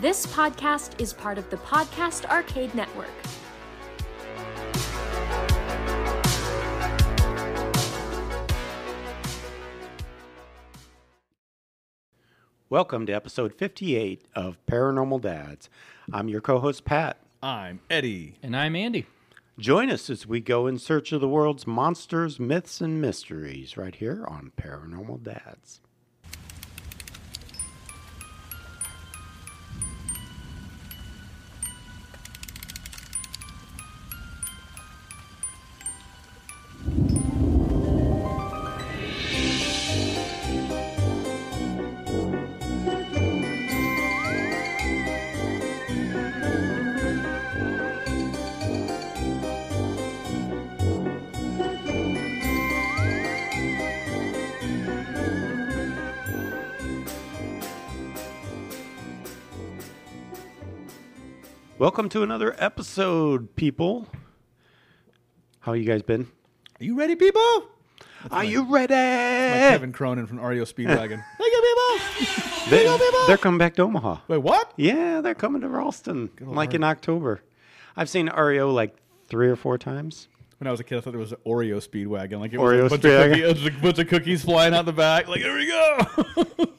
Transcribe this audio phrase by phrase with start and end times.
[0.00, 3.10] This podcast is part of the Podcast Arcade Network.
[12.70, 15.68] Welcome to episode 58 of Paranormal Dads.
[16.10, 17.18] I'm your co host, Pat.
[17.42, 18.36] I'm Eddie.
[18.42, 19.04] And I'm Andy.
[19.58, 23.94] Join us as we go in search of the world's monsters, myths, and mysteries right
[23.94, 25.82] here on Paranormal Dads.
[61.80, 64.06] Welcome to another episode, people.
[65.60, 66.28] How you guys been?
[66.78, 67.68] Are you ready, people?
[68.30, 68.92] Are you ready?
[68.92, 71.24] Like Kevin Cronin from REO Speedwagon.
[71.38, 72.68] Thank you, people.
[72.68, 73.26] They, go, people.
[73.26, 74.18] they're coming back to Omaha.
[74.28, 74.74] Wait, what?
[74.76, 77.40] Yeah, they're coming to Ralston, like in October.
[77.96, 78.94] I've seen REO like
[79.28, 80.28] three or four times.
[80.58, 82.40] When I was a kid, I thought it was an Oreo Speedwagon.
[82.40, 83.24] Like it Oreo was a bunch, Speedwagon.
[83.24, 85.28] of cookie, it was a bunch of cookies flying out the back.
[85.28, 85.96] Like, here we go.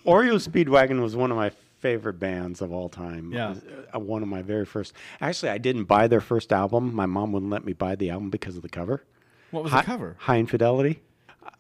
[0.06, 1.50] Oreo Speedwagon was one of my
[1.82, 3.32] favorite bands of all time.
[3.34, 3.56] Yeah.
[3.94, 4.94] Uh, one of my very first.
[5.20, 6.94] Actually, I didn't buy their first album.
[6.96, 9.04] My mom wouldn't let me buy the album because of the cover.
[9.52, 10.16] what was Hi- the cover?
[10.20, 11.02] Hi Infidelity.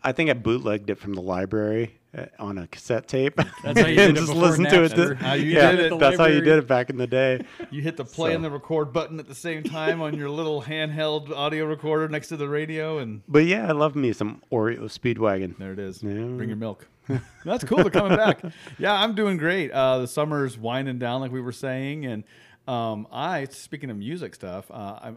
[0.03, 1.97] I think I bootlegged it from the library uh,
[2.39, 3.35] on a cassette tape.
[3.63, 4.91] That's how you did and it just before listened to it.
[4.91, 5.15] Napster.
[5.17, 5.99] How you yeah, did it.
[5.99, 7.45] That's how you did it back in the day.
[7.69, 10.29] You hit the play So- and the record button at the same time on your
[10.29, 14.41] little handheld audio recorder next to the radio, and But yeah, I love me some
[14.51, 15.57] Oreo Speedwagon.
[15.57, 16.03] there it is.
[16.03, 16.11] Yeah.
[16.11, 16.87] Bring your milk.
[17.45, 17.77] That's cool.
[17.77, 18.41] They're coming back.
[18.77, 19.71] Yeah, I'm doing great.
[19.71, 22.23] Uh, the summer's winding down, like we were saying, and
[22.67, 24.73] um, I, speaking of music stuff, uh,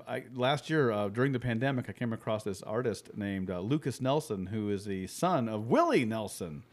[0.09, 3.61] I, I, last year uh, during the pandemic, I came across this artist named uh,
[3.61, 6.65] Lukas Nelson, who is the son of Willie Nelson.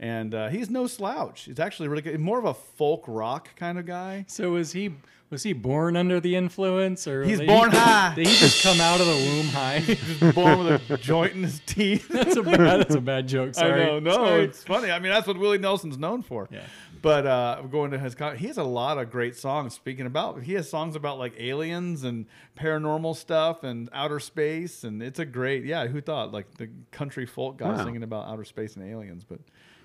[0.00, 1.42] And uh, he's no slouch.
[1.42, 2.18] He's actually really good.
[2.20, 4.24] More of a folk rock kind of guy.
[4.28, 4.92] So was he
[5.30, 8.14] was he born under the influence, or He's born he, high.
[8.14, 9.80] Did he just come out of the womb high?
[9.86, 12.08] Just born with a joint in his teeth.
[12.10, 13.54] that's a bad that's a bad joke.
[13.54, 13.82] Sorry.
[13.82, 14.44] I know, no, Sorry.
[14.44, 14.90] it's funny.
[14.90, 16.48] I mean, that's what Willie Nelson's known for.
[16.52, 16.62] Yeah.
[17.02, 19.74] But uh, going to his, he has a lot of great songs.
[19.74, 22.26] Speaking about, he has songs about like aliens and
[22.58, 25.64] paranormal stuff and outer space, and it's a great.
[25.64, 27.84] Yeah, who thought like the country folk guy Wow.
[27.84, 29.24] singing about outer space and aliens?
[29.24, 29.40] But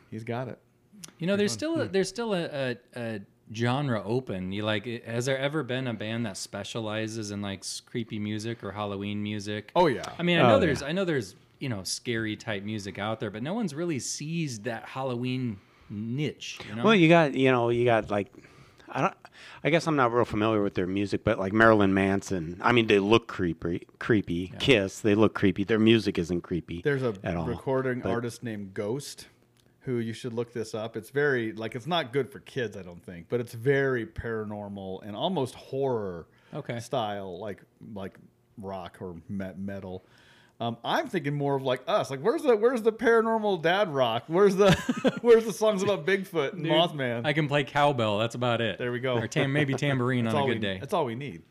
[0.09, 0.59] he's got it.
[1.17, 3.19] You know, there's still a, there's still a, a, a
[3.53, 4.51] genre open.
[4.51, 8.71] You like, has there ever been a band that specializes in like creepy music or
[8.71, 9.71] Halloween music?
[9.75, 10.03] Oh yeah.
[10.17, 13.19] I mean, I know Oh, there's I know there's you know scary type music out
[13.19, 15.57] there, but no one's really seized that Halloween
[15.89, 16.59] niche.
[16.69, 16.83] You know?
[16.83, 18.31] Well, you got you know you got like
[18.89, 19.13] I don't.
[19.63, 22.59] I guess I'm not real familiar with their music, but like Marilyn Manson.
[22.61, 23.87] I mean, they look creepy.
[23.99, 24.53] Creepy.
[24.59, 24.99] Kiss.
[24.99, 25.63] They look creepy.
[25.63, 26.81] Their music isn't creepy.
[26.81, 27.45] There's a at all.
[27.45, 29.27] recording but- artist named Ghost
[29.81, 30.95] who you should look this up.
[30.97, 35.03] It's very like it's not good for kids, I don't think, but it's very paranormal
[35.05, 36.79] and almost horror Okay.
[36.79, 37.61] style, like
[37.93, 38.17] like
[38.57, 40.05] rock or metal.
[40.61, 42.11] Um, I'm thinking more of like us.
[42.11, 44.23] Like, where's the where's the paranormal dad rock?
[44.27, 44.73] Where's the
[45.21, 47.25] where's the songs about Bigfoot and Dude, Mothman?
[47.25, 48.17] I can play cowbell.
[48.19, 48.77] That's about it.
[48.77, 49.15] There we go.
[49.17, 50.77] Or tam- maybe tambourine that's on a all good we, day.
[50.79, 51.43] That's all we need.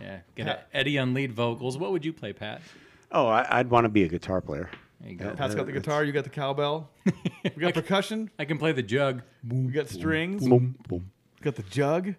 [0.00, 0.20] Yeah.
[0.34, 1.76] Get Pat- Eddie on lead vocals.
[1.76, 2.62] What would you play, Pat?
[3.10, 4.70] Oh, I, I'd want to be a guitar player.
[5.02, 5.34] There you go.
[5.34, 6.04] Pat's got the guitar.
[6.04, 6.90] You got the cowbell.
[7.44, 8.30] We got percussion.
[8.38, 9.22] I can play the jug.
[9.46, 10.46] We got strings.
[10.46, 11.10] Boom, boom.
[11.40, 12.06] We got the jug.
[12.06, 12.14] Yeah,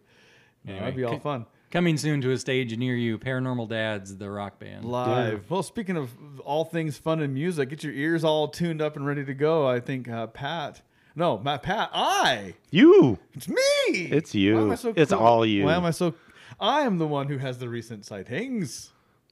[0.65, 1.45] Anyway, that'd be all c- fun.
[1.71, 4.83] Coming soon to a stage near you, Paranormal Dads, the rock band.
[4.83, 5.49] Live.
[5.49, 6.11] Well, speaking of
[6.41, 9.65] all things fun and music, get your ears all tuned up and ready to go.
[9.65, 10.81] I think uh, Pat.
[11.15, 11.63] No, Matt.
[11.63, 11.89] Pat.
[11.93, 12.53] I.
[12.69, 13.17] You.
[13.33, 13.55] It's me.
[13.91, 14.55] It's you.
[14.55, 15.63] Why am I so It's all you.
[15.63, 16.13] Why am I so?
[16.59, 18.91] I am the one who has the recent sightings.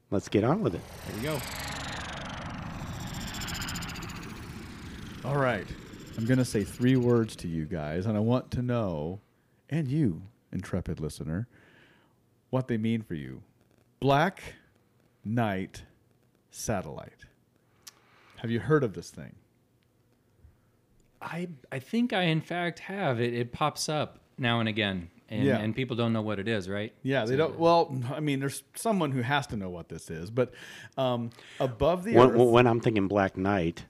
[0.10, 0.82] Let's get on with it.
[1.08, 1.81] There we go.
[5.24, 5.68] All right.
[6.18, 9.20] I'm going to say three words to you guys, and I want to know,
[9.70, 11.48] and you, intrepid listener,
[12.50, 13.42] what they mean for you.
[14.00, 14.42] Black
[15.24, 15.84] Knight
[16.50, 17.26] Satellite.
[18.38, 19.36] Have you heard of this thing?
[21.22, 23.36] I I think I in fact have it.
[23.36, 25.60] It pops up now and again, and Yeah.
[25.60, 26.92] and people don't know what it is, right?
[27.04, 27.60] Yeah, they So- don't.
[27.60, 30.52] Well, I mean, there's someone who has to know what this is, but
[30.98, 31.30] um,
[31.60, 33.86] above the When, earth, when I'm thinking Black Knight,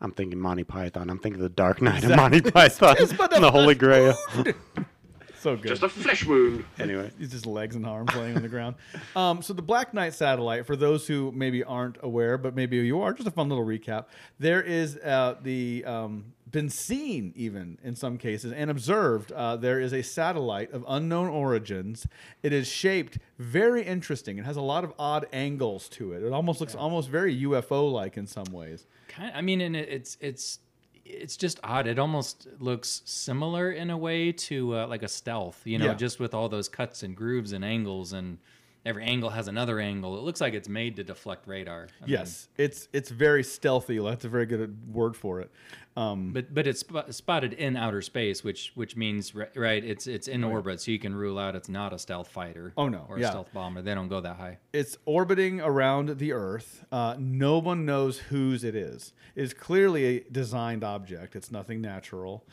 [0.00, 1.10] I'm thinking Monty Python.
[1.10, 4.16] I'm thinking the Dark Knight of Monty Python Yes, but and the Holy Grail.
[5.38, 5.68] so good.
[5.68, 6.64] Just a flesh wound.
[6.78, 8.76] Anyway, It's just legs and arms laying on the ground.
[9.14, 13.00] Um, so the Black Knight satellite, for those who maybe aren't aware, but maybe you
[13.02, 14.06] are, just a fun little recap.
[14.38, 19.30] There is uh, the um, been seen even in some cases and observed.
[19.32, 22.06] Uh, there is a satellite of unknown origins.
[22.42, 24.38] It is shaped very interesting.
[24.38, 26.22] It has a lot of odd angles to it.
[26.22, 28.86] It almost looks almost very UFO like in some ways.
[29.08, 30.58] Kind I mean, and it, it's it's
[31.04, 31.86] it's just odd.
[31.86, 35.94] It almost looks similar in a way to uh, like a stealth, you know, Yeah.
[35.94, 38.38] just with all those cuts and grooves and angles, and
[38.84, 40.16] every angle has another angle.
[40.16, 41.88] It looks like it's made to deflect radar.
[42.00, 43.98] I mean, Yes, it's it's very stealthy.
[43.98, 45.50] That's a very good word for it.
[45.96, 50.28] Um, but but it's sp- spotted in outer space, which which means right, it's it's
[50.28, 52.72] in orbit, so you can rule out it's not a stealth fighter.
[52.76, 53.26] Oh, no, or yeah.
[53.26, 53.82] a stealth bomber.
[53.82, 54.58] They don't go that high.
[54.72, 56.84] it's orbiting around the Earth.
[56.92, 59.12] Uh, no one knows whose it is.
[59.34, 61.34] It is clearly a designed object.
[61.34, 62.46] It's nothing natural,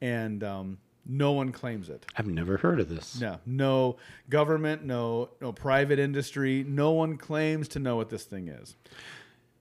[0.00, 2.06] and um, no one claims it.
[2.16, 3.20] I've never heard of this.
[3.20, 3.96] No, no
[4.30, 6.64] government, no no private industry.
[6.66, 8.76] No one claims to know what this thing is.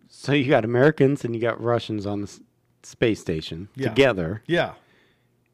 [0.08, 2.40] So you got Americans and you got Russians on the s-
[2.84, 3.90] space station Yeah.
[3.90, 4.74] together, Yeah,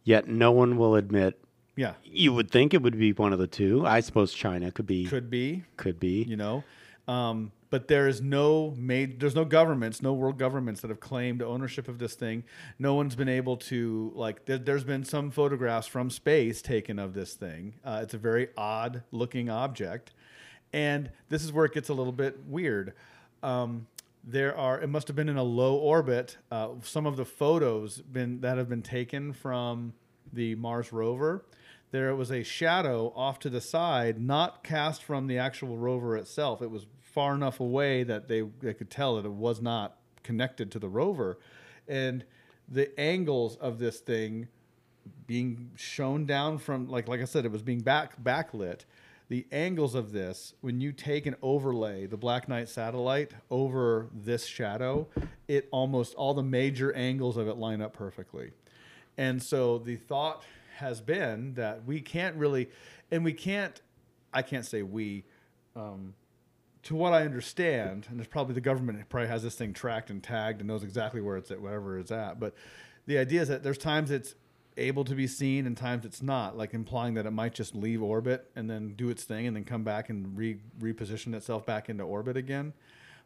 [0.04, 1.40] yet no one will admit.
[1.76, 3.86] yeah, You would think it would be one of the two.
[3.88, 5.06] I suppose China could be.
[5.06, 5.64] could be.
[5.78, 6.24] Could be.
[6.24, 6.64] you know
[7.08, 11.42] um, but there is no made there's no governments no world governments that have claimed
[11.42, 12.44] ownership of this thing.
[12.78, 17.14] No one's been able to like there, there's been some photographs from space taken of
[17.14, 17.76] this thing.
[17.84, 20.12] Uh, it's a very odd looking object.
[20.72, 22.94] And this is where it gets a little bit weird.
[23.42, 23.88] Um,
[24.24, 26.38] there are it must have been in a low orbit.
[26.52, 29.94] Uh, some of the photos been that have been taken from
[30.32, 31.44] the mars rover
[31.92, 36.62] there was a shadow off to the side not cast from the actual rover itself.
[36.62, 36.86] It was
[37.20, 40.88] far enough away that they, they could tell that it was not connected to the
[40.88, 41.38] rover
[41.86, 42.24] and
[42.70, 44.48] the angles of this thing
[45.28, 48.86] being shown down from like like I said, it was being back backlit.
[49.28, 54.46] The angles of this, when you take an overlay, the Black Knight satellite over this
[54.46, 55.06] shadow,
[55.50, 58.52] it almost all the major angles of it line up perfectly.
[59.18, 60.44] And so the thought
[60.78, 62.70] has been that we can't really,
[63.12, 63.82] and we can't,
[64.34, 65.26] I can't say we,
[65.76, 66.14] um,
[66.84, 70.24] to what I understand, and there's probably the government probably has this thing tracked and
[70.24, 72.40] tagged and knows exactly where it's at, whatever it's at.
[72.40, 72.54] But
[73.06, 74.36] the idea is that there's times it's
[74.78, 78.02] able to be seen and times it's not, like implying that it might just leave
[78.02, 81.90] orbit and then do its thing and then come back and re- reposition itself back
[81.90, 82.74] into orbit again.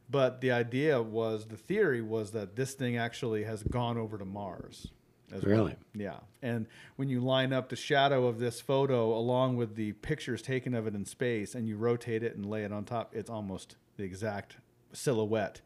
[0.09, 4.25] But the idea was, the theory was that this thing actually has gone over to
[4.25, 4.87] Mars.
[5.31, 5.55] As well.
[5.55, 5.75] Really?
[5.95, 6.17] Yeah.
[6.41, 10.73] And when you line up the shadow of this photo along with the pictures taken
[10.73, 13.75] of it in space and you rotate it and lay it on top, it's almost
[13.97, 14.57] the exact
[14.91, 15.61] silhouette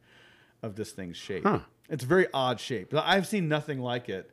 [0.63, 1.43] of this thing's shape.
[1.43, 1.59] Huh.
[1.89, 2.93] It's a very odd shape.
[2.93, 4.31] I've seen nothing like it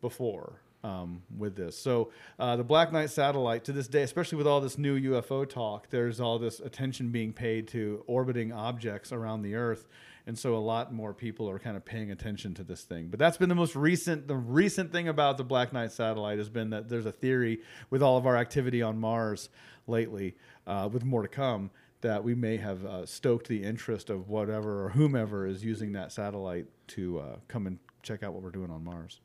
[0.00, 1.78] before um, with this.
[1.78, 5.48] So uh, the Black Knight satellite, to this day, especially with all this new UFO
[5.48, 9.86] talk, there's all this attention being paid to orbiting objects around the Earth,
[10.30, 13.08] and so a lot more people are kind of paying attention to this thing.
[13.08, 14.28] But that's been the most recent.
[14.28, 18.00] The recent thing about the Black Knight satellite has been that there's a theory with
[18.00, 19.48] all of our activity on Mars
[19.88, 20.36] lately,
[20.68, 21.72] uh, with more to come.
[22.02, 26.12] That we may have uh, stoked the interest of whatever or whomever is using that
[26.12, 29.18] satellite to uh, come and check out what we're doing on Mars.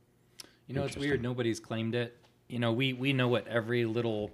[0.65, 1.21] You know, it's weird.
[1.21, 2.17] Nobody's claimed it.
[2.47, 4.31] You know, we we know what every little,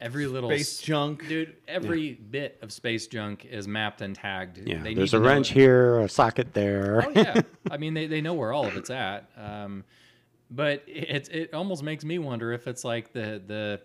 [0.00, 1.26] every little Space s- junk.
[1.28, 1.56] dude.
[1.68, 4.58] Every bit of space junk is mapped and tagged.
[4.58, 4.82] Yeah.
[4.82, 5.54] They There's need a to know wrench it.
[5.54, 7.04] here, a socket there.
[7.06, 7.40] Oh yeah,
[7.70, 9.28] I mean they, they know where all of it's at.
[9.36, 9.84] Um,
[10.50, 13.80] but it it almost makes me wonder if it's like the the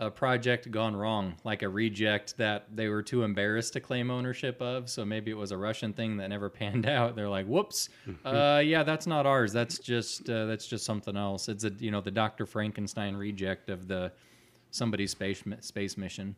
[0.00, 4.60] a project gone wrong, like a reject that they were too embarrassed to claim ownership
[4.60, 4.90] of.
[4.90, 7.14] So maybe it was a Russian thing that never panned out.
[7.14, 7.88] They're like, "Whoops,
[8.24, 9.52] uh, yeah, that's not ours.
[9.52, 11.48] That's just uh, that's just something else.
[11.48, 14.10] It's a you know the Doctor Frankenstein reject of the
[14.74, 16.36] somebody's space space mission."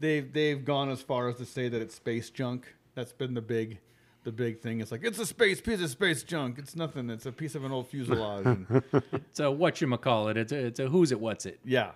[0.00, 2.74] they've they've gone as far as to say that it's space junk.
[2.94, 3.78] That's been the big
[4.24, 4.80] the big thing.
[4.80, 6.58] It's like it's a space piece of space junk.
[6.58, 7.08] It's nothing.
[7.10, 8.46] It's a piece of an old fuselage.
[8.46, 10.36] and, It's a what you call it.
[10.36, 11.60] It's a, it's a who's it, what's it.
[11.64, 11.92] yeah.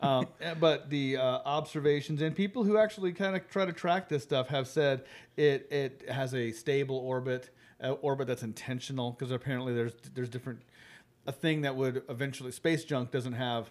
[0.00, 4.08] Um, eh, but the uh, observations and people who actually kind of try to track
[4.08, 5.04] this stuff have said
[5.36, 7.50] it it has a stable orbit,
[7.82, 10.60] uh, orbit that's intentional because apparently there's there's different
[11.26, 13.70] a thing that would eventually space junk doesn't have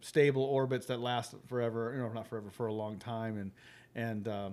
[0.00, 3.50] stable orbits that last forever, you know, not forever, for a long time, and
[3.94, 4.50] and uh,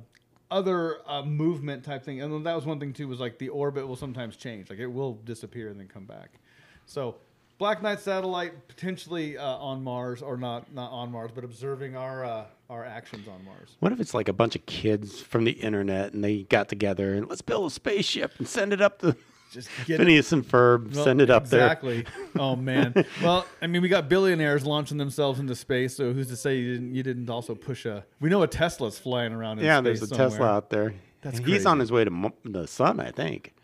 [0.49, 2.21] other uh, movement type thing.
[2.21, 4.87] And that was one thing too was like the orbit will sometimes change, like it
[4.87, 6.39] will disappear and then come back.
[6.85, 7.15] So
[7.57, 12.23] Black Knight satellite potentially uh, on Mars or not not on Mars, but observing our
[12.23, 13.75] uh, our actions on Mars.
[13.79, 17.13] What if it's like a bunch of kids from the internet and they got together
[17.15, 19.15] and let's build a spaceship and send it up to
[19.51, 21.61] just get it Phineas and Ferb, Well, send it up there.
[21.65, 22.05] exactly.
[22.39, 22.93] Oh man.
[23.23, 25.95] well, I mean, we got billionaires launching themselves into space.
[25.95, 26.93] So who's to say you didn't?
[26.95, 28.05] You didn't also push a.
[28.19, 29.59] We know a Tesla's flying around.
[29.59, 30.29] In Yeah, space there's a somewhere.
[30.29, 30.93] Tesla out there.
[31.21, 33.55] That's He's on his way to mo- the sun, I think.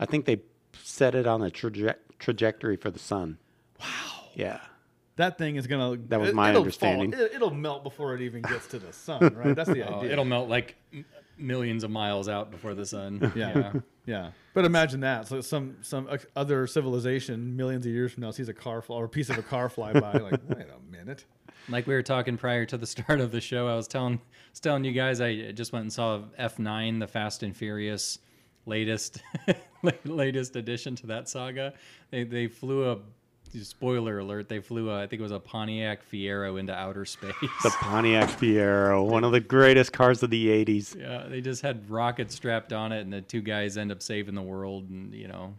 [0.00, 0.40] I think they
[0.82, 3.36] set it on a traje- trajectory for the sun.
[3.80, 3.86] Wow.
[4.34, 4.60] Yeah.
[5.16, 5.96] That thing is gonna.
[6.08, 7.12] That was my it'll understanding.
[7.12, 9.34] Fall, it, will melt before it even gets to the sun.
[9.36, 9.54] Right.
[9.54, 10.12] That's the Oh, idea.
[10.12, 11.04] it'll melt like m-
[11.38, 13.32] millions of miles out before the sun.
[13.36, 13.72] Yeah.
[14.06, 15.28] Yeah, but imagine that.
[15.28, 18.96] So some some uh, other civilization millions of years from now sees a car fly,
[18.96, 20.12] or a piece of a car fly by.
[20.12, 21.24] Like, wait a minute.
[21.68, 24.20] Like we were talking prior to the start of the show, I was telling
[24.50, 28.18] was telling you guys I just went and saw F9, the Fast and Furious
[28.66, 29.20] latest
[30.04, 31.74] latest addition to that saga.
[32.10, 32.98] They they flew a
[33.62, 34.48] spoiler alert.
[34.48, 37.32] They flew a, I think it was a Pontiac Fiero into outer space.
[37.62, 40.98] The Pontiac Fiero, one of the greatest cars of the 80s.
[40.98, 44.34] yeah, they just had rockets strapped on it, and the two guys end up saving
[44.34, 44.88] the world.
[44.90, 45.54] And you know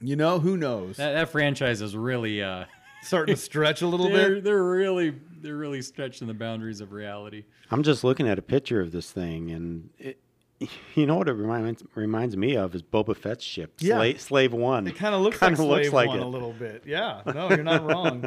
[0.00, 0.96] You know who knows?
[0.96, 2.64] that, that franchise is really uh,
[3.02, 4.44] Starting to stretch a little they're bit.
[4.44, 7.44] they're really they're really stretching the boundaries of reality.
[7.70, 10.18] I'm just looking at a picture of this thing, and it,
[10.94, 13.96] you know what it reminds reminds me of is Boba Fett's ship, Yeah.
[13.96, 14.86] Slave, Slave One.
[14.86, 16.22] It kind of looks like Kinda Slave One it.
[16.22, 16.82] a little bit.
[16.86, 18.24] Yeah, no, you're not wrong.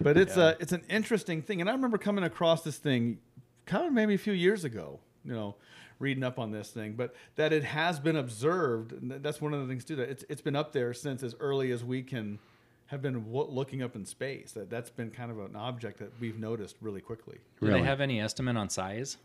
[0.00, 3.18] But it's a it's an interesting thing, and I remember coming across this thing,
[3.66, 5.00] kind of maybe a few years ago.
[5.24, 5.56] You know,
[5.98, 8.92] reading up on this thing, but that it has been observed.
[8.92, 9.96] And that's one of the things too.
[9.96, 12.38] That it's it's been up there since as early as we can
[12.86, 14.52] have been w- looking up in space.
[14.52, 17.38] That that's been kind of an object that we've noticed really quickly.
[17.60, 17.80] Do Really?
[17.80, 19.18] they have any estimate on size?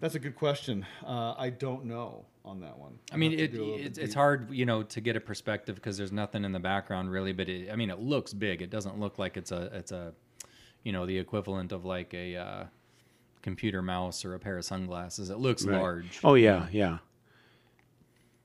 [0.00, 0.84] That's a good question.
[1.04, 2.98] Uh, I don't know on that one.
[3.12, 5.00] I mean, I'll it, to do a little it's, it's deep- hard, you know, to
[5.00, 7.32] get a perspective because there's nothing in the background really.
[7.32, 8.60] But it, I mean, it looks big.
[8.62, 10.12] It doesn't look like it's a it's a,
[10.84, 12.64] you know, the equivalent of like a uh,
[13.42, 15.30] computer mouse or a pair of sunglasses.
[15.30, 15.80] It looks Right.
[15.80, 16.20] large.
[16.22, 16.98] Oh yeah, yeah.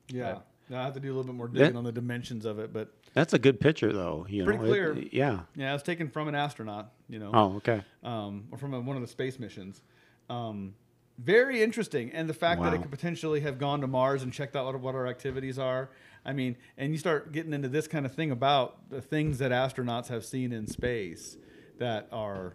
[0.08, 0.39] Yeah.
[0.70, 2.60] Now I have to do a little bit more That- digging on the dimensions of
[2.60, 4.25] it, but That's a good picture, though.
[4.29, 4.98] You Pretty know, It- clear.
[5.12, 5.41] yeah.
[5.55, 6.93] yeah, it's taken from an astronaut.
[7.10, 7.31] You know.
[7.34, 7.84] Oh, okay.
[8.03, 9.81] um, or from a, one of the space missions.
[10.29, 10.75] Um,
[11.18, 14.56] very interesting, and the fact that it could potentially have gone to Mars and checked
[14.56, 15.89] out what, what our activities are.
[16.25, 19.51] I mean, and you start getting into this kind of thing about the things that
[19.51, 21.38] astronauts have seen in space
[21.80, 22.53] that are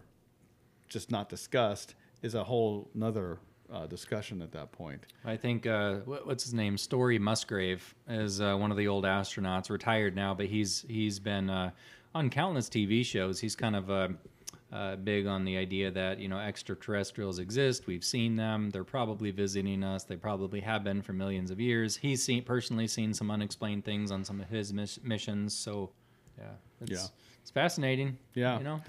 [0.87, 3.39] just not discussed is a whole another
[3.71, 5.05] uh, discussion at that point.
[5.25, 6.77] I think uh, what's his name?
[6.77, 11.49] Story Musgrave is uh, one of the old astronauts, retired now, but he's he's been
[11.49, 11.71] uh,
[12.15, 13.39] on countless TV shows.
[13.39, 14.09] He's kind of uh,
[14.71, 17.87] uh, big on the idea that you know extraterrestrials exist.
[17.87, 18.69] We've seen them.
[18.69, 20.03] They're probably visiting us.
[20.03, 21.95] They probably have been for millions of years.
[21.95, 25.53] He's seen personally seen some unexplained things on some of his miss- missions.
[25.55, 25.91] So
[26.37, 26.45] yeah,
[26.81, 27.07] it's, Yeah.
[27.41, 28.17] it's fascinating.
[28.33, 28.57] Yeah.
[28.57, 28.81] you know.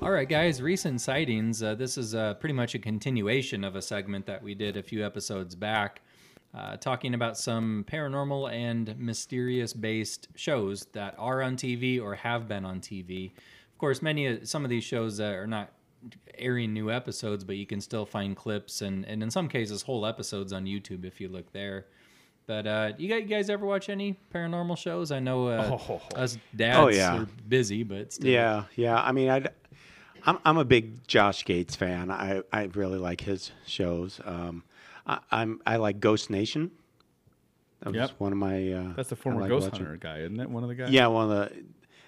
[0.00, 1.62] All right, guys, recent sightings.
[1.62, 4.82] Uh, this is uh, pretty much a continuation of a segment that we did a
[4.82, 6.02] few episodes back,
[6.54, 12.46] uh, talking about some paranormal and mysterious based shows that are on TV or have
[12.46, 13.32] been on TV.
[13.72, 15.72] Of course, many some of these shows uh, are not
[16.38, 20.06] airing new episodes, but you can still find clips and, and in some cases whole
[20.06, 21.86] episodes on YouTube if you look there.
[22.46, 25.10] But uh, you guys, you guys ever watch any paranormal shows?
[25.10, 26.00] I know uh, Oh.
[26.14, 27.22] us dads Oh, yeah.
[27.22, 28.30] are busy, but still.
[28.30, 28.96] Yeah, yeah.
[29.02, 29.50] I mean, I'd,
[30.24, 32.10] I'm I'm a big Josh Gates fan.
[32.10, 34.20] I, I really like his shows.
[34.24, 34.64] Um,
[35.06, 36.70] I, I'm I like Ghost Nation.
[37.80, 38.10] That was Yep.
[38.18, 38.72] one of my.
[38.72, 39.86] Uh, That's the former like Ghost watching.
[39.86, 40.50] Hunter guy, isn't it?
[40.50, 40.90] One of the guys.
[40.90, 41.64] Yeah, one of the.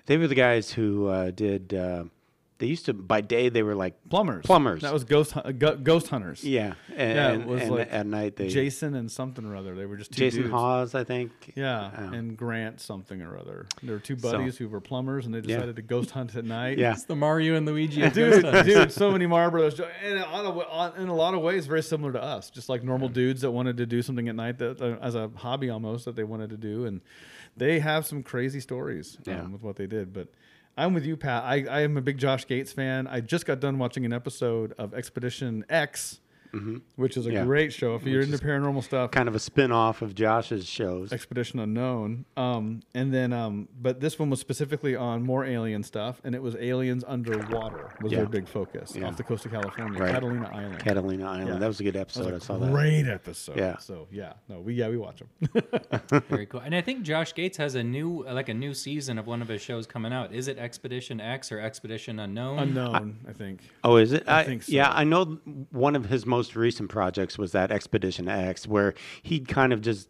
[0.07, 1.73] They were the guys who uh, did.
[1.75, 2.05] Uh,
[2.61, 4.45] they used to by day they were like plumbers.
[4.47, 4.83] Plumbers.
[4.83, 6.45] That was Ghost Hun- uh, Ghost Hunters.
[6.45, 9.57] yeah, and, Yeah, it and, was and like at night they Jason and something or
[9.57, 9.75] other.
[9.75, 10.53] They were just two Jason dudes.
[10.53, 11.33] Hawes, I think.
[11.57, 12.03] Yeah, Oh.
[12.13, 13.67] and Grant something or other.
[13.83, 15.57] There were two So- buddies who were plumbers, and they Yeah.
[15.57, 16.79] decided to ghost hunt at night.
[16.79, 16.93] Yeah.
[16.93, 18.03] It's the Mario and Luigi.
[18.03, 18.67] of Ghost dude, Hunters.
[18.75, 22.13] dude, so many Marlboros, and on a, on, in a lot of ways, very similar
[22.13, 22.51] to us.
[22.51, 25.31] Just like normal dudes that wanted to do something at night that, uh, as a
[25.37, 27.01] hobby almost, that they wanted to do, and
[27.57, 29.47] they have some crazy stories um, Yeah.
[29.49, 30.13] with what they did.
[30.13, 30.29] But
[30.77, 31.45] I'm with you, Pat.
[31.45, 33.07] I, I am a big Josh Gates fan.
[33.07, 36.21] I just got done watching an episode of Expedition X
[36.97, 37.45] which is a Yeah.
[37.45, 39.11] great show if you're into paranormal stuff.
[39.11, 41.13] Kind of a spin off of Josh's shows.
[41.13, 42.25] Expedition Unknown.
[42.37, 46.43] Um, and then, um, but this one was specifically on more alien stuff, and it
[46.43, 48.19] was aliens underwater was Yeah.
[48.19, 49.07] their big focus Yeah.
[49.07, 50.13] off the coast of California, Right.
[50.13, 50.79] Catalina Island.
[50.81, 51.49] Catalina Island.
[51.49, 51.59] Yeah.
[51.59, 52.33] That was a good That was episode.
[52.33, 52.71] a I saw that.
[52.73, 53.57] great episode.
[53.59, 53.79] Yeah.
[53.79, 55.29] So yeah, no, we yeah we watch them.
[56.29, 56.61] Very cool.
[56.61, 59.49] And I think Josh Gates has a new, like a new season of one of
[59.49, 60.33] his shows coming out.
[60.33, 62.59] Is it Expedition X or Expedition Unknown?
[62.59, 63.61] Unknown, I think.
[63.85, 64.25] Oh, is it?
[64.29, 64.73] I think so.
[64.73, 65.39] Yeah, I know
[65.71, 70.09] one of his most recent projects was that Expedition X, where he'd kind of just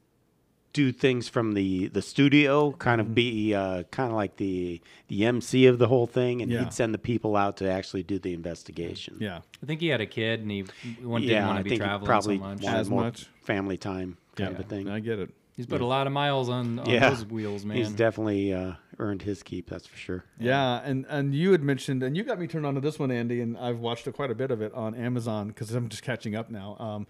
[0.73, 3.11] do things from the the studio, kind Mm-hmm.
[3.11, 6.61] of be uh, kind of like the the MC of the whole thing, and Yeah.
[6.61, 9.17] he'd send the people out to actually do the investigation.
[9.19, 9.41] Yeah.
[9.63, 10.65] I think he had a kid and he
[11.03, 12.63] one didn't yeah, want to be think he traveling probably so much.
[12.63, 13.27] wanted As more much.
[13.43, 14.59] family time kind Yeah.
[14.59, 14.89] of a thing.
[14.89, 15.31] I get it.
[15.57, 17.77] He's put a lot of miles on, on yeah, those wheels, man.
[17.77, 19.69] He's definitely uh, earned his keep.
[19.69, 20.25] That's for sure.
[20.39, 23.11] Yeah, and and you had mentioned, and you got me turned on to this one,
[23.11, 26.03] Andy, and I've watched it, quite a bit of it on Amazon because I'm just
[26.03, 26.77] catching up now.
[26.79, 27.07] Um,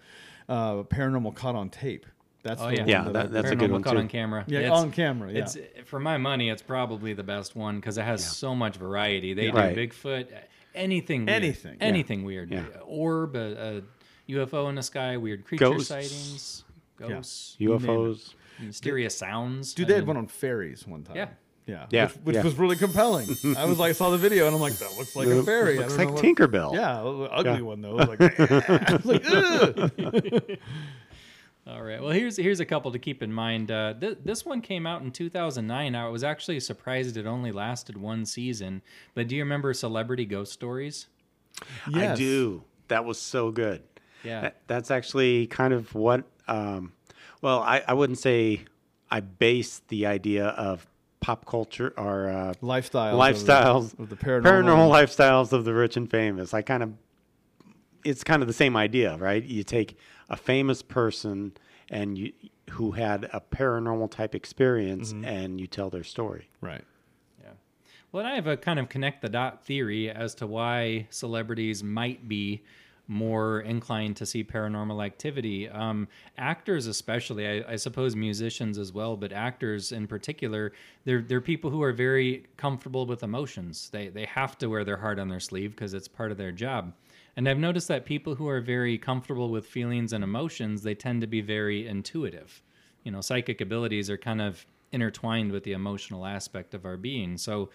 [0.49, 2.05] uh, Paranormal Caught on Tape.
[2.43, 3.99] That's Oh yeah, Yeah, that that- I- that's a good Paranormal one, caught too.
[3.99, 4.43] on camera.
[4.47, 5.39] Yeah, It's- on camera, yeah.
[5.41, 9.33] It's for my money, it's probably the best one because it has so much variety.
[9.35, 9.75] They Right.
[9.75, 10.27] do Bigfoot,
[10.73, 11.35] anything, weird.
[11.43, 11.85] Anything, yeah.
[11.85, 12.51] anything weird.
[12.51, 12.63] Yeah.
[12.83, 13.81] Orb, a,
[14.27, 15.87] a UFO in the sky, weird creature Ghosts.
[15.89, 16.63] sightings,
[17.07, 18.33] ghosts, UFOs.
[18.59, 19.73] mysterious sounds.
[19.73, 21.15] Dude, I they had one on fairies one time.
[21.15, 21.27] Yeah.
[21.67, 21.85] Yeah.
[21.91, 22.43] Yeah, Which, which yeah.
[22.43, 23.29] was really compelling.
[23.57, 25.75] I was like, I saw the video and I'm like, that looks like a fairy.
[25.77, 26.73] I Looks don't like know what- Tinkerbell.
[26.73, 27.61] Yeah, ugly Yeah.
[27.61, 27.99] one though.
[27.99, 28.39] It was like,
[28.81, 30.57] I was like, "Ugh."
[31.67, 32.01] All right.
[32.01, 33.69] Well, here's here's a couple to keep in mind.
[33.71, 35.95] Uh, th- this one came out in 2009.
[35.95, 38.81] I was actually surprised it only lasted one season.
[39.13, 41.07] But do you remember Celebrity Ghost Stories?
[41.93, 42.63] I do.
[42.87, 43.83] That was so good.
[44.23, 44.41] Yeah.
[44.41, 46.93] That, that's actually kind of what, um,
[47.41, 48.65] well, I, I wouldn't say
[49.09, 50.85] I base the idea of
[51.19, 53.13] pop culture or uh, Lifestyles.
[53.13, 54.43] lifestyles, Of the, of the paranormal.
[54.43, 56.53] paranormal lifestyles of the rich and famous.
[56.53, 56.93] I kind of,
[58.03, 59.43] it's kind of the same idea, right?
[59.43, 59.97] You take
[60.29, 61.53] a famous person
[61.89, 62.31] and you
[62.71, 65.25] who had a paranormal type experience Mm-hmm.
[65.25, 66.49] and you tell their story.
[66.61, 66.83] Right.
[67.43, 67.49] Yeah.
[68.13, 72.29] Well, I have a kind of connect the dot theory as to why celebrities might
[72.29, 72.61] be
[73.11, 75.67] more inclined to see paranormal activity.
[75.67, 80.71] Um, actors, especially, I, I suppose musicians as well, but actors in particular,
[81.03, 83.89] they're they're people who are very comfortable with emotions.
[83.89, 86.53] They they have to wear their heart on their sleeve because it's part of their
[86.53, 86.93] job.
[87.35, 91.19] And I've noticed that people who are very comfortable with feelings and emotions, they tend
[91.19, 92.63] to be very intuitive.
[93.03, 97.37] You know, psychic abilities are kind of intertwined with the emotional aspect of our being.
[97.37, 97.71] So,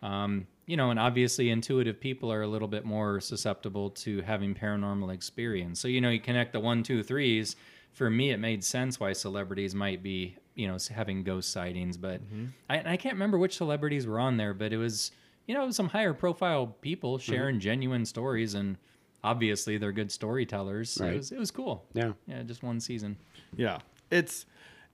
[0.00, 4.54] um, you know, and obviously intuitive people are a little bit more susceptible to having
[4.54, 5.80] paranormal experience.
[5.80, 7.54] So, you know, you connect the one, two, threes.
[7.92, 11.96] For me, it made sense why celebrities might be, you know, having ghost sightings.
[11.96, 12.20] But
[12.68, 15.12] I, I can't remember which celebrities were on there, but it was,
[15.46, 18.54] you know, some higher profile people sharing genuine stories.
[18.54, 18.76] And
[19.22, 20.98] obviously they're good storytellers.
[21.00, 21.14] Right.
[21.14, 21.84] It, was, it was cool.
[21.94, 22.12] Yeah.
[22.26, 23.16] Yeah, just one season.
[23.56, 23.78] Yeah.
[24.10, 24.46] It's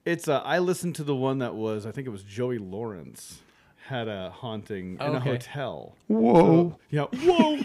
[0.04, 3.40] it's uh, I listened to the one that was I think it was Joey Lawrence
[3.86, 5.96] had a haunting in a hotel.
[6.08, 6.78] Whoa.
[6.90, 7.04] Yeah.
[7.12, 7.58] Whoa.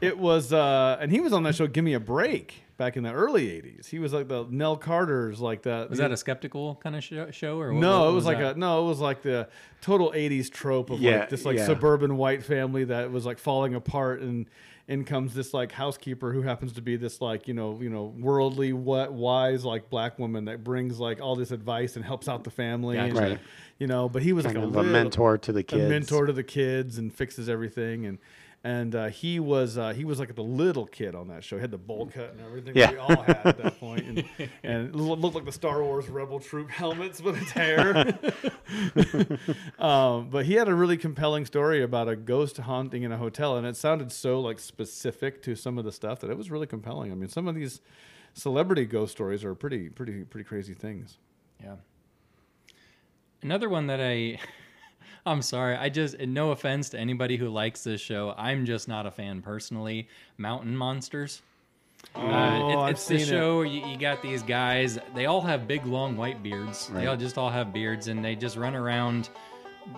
[0.00, 3.02] it was uh and he was on that show Give Me a Break back in
[3.02, 3.86] the early 80s.
[3.86, 5.90] He was like the Nell Carter's like that.
[5.90, 8.38] Was that a skeptical kind of show, show or what, no, what it was, like
[8.38, 8.56] that?
[8.56, 9.48] a no, it was like the
[9.80, 11.66] total '80s trope of Yeah, like this like yeah.
[11.66, 14.46] suburban white family that was like falling apart, and
[14.88, 18.14] in comes this like housekeeper who happens to be this like you know you know
[18.18, 22.42] worldly what wise like black woman that brings like all this advice and helps out
[22.44, 23.38] the family, and, Right.
[23.78, 25.88] You know, but he was Kind like of a, a mentor to the a kids.
[25.88, 28.18] mentor to the kids and fixes everything and.
[28.64, 31.56] And uh, he was uh, he was like the little kid on that show.
[31.56, 32.86] He had the bowl cut and everything Yeah.
[32.86, 34.24] that we all had at that point, and,
[34.64, 37.96] and looked like the Star Wars Rebel Troop helmets with his hair.
[39.78, 43.56] um, but he had a really compelling story about a ghost haunting in a hotel,
[43.56, 46.66] and it sounded so like specific to some of the stuff that it was really
[46.66, 47.12] compelling.
[47.12, 47.80] I mean, some of these
[48.34, 51.18] celebrity ghost stories are pretty, pretty, pretty crazy things.
[51.62, 51.76] Yeah.
[53.42, 54.40] Another one that I,
[55.26, 59.06] I'm sorry, I just, no offense to anybody who likes this show, I'm just not
[59.06, 60.08] a fan personally.
[60.38, 61.42] Mountain Monsters.
[62.14, 62.24] uh, it-
[62.76, 63.30] Oh, it's the seen it.
[63.30, 63.62] show.
[63.62, 64.98] You, you got these guys.
[65.14, 66.88] They all have big, long white beards.
[66.94, 69.28] They all just all have beards, and they just run around,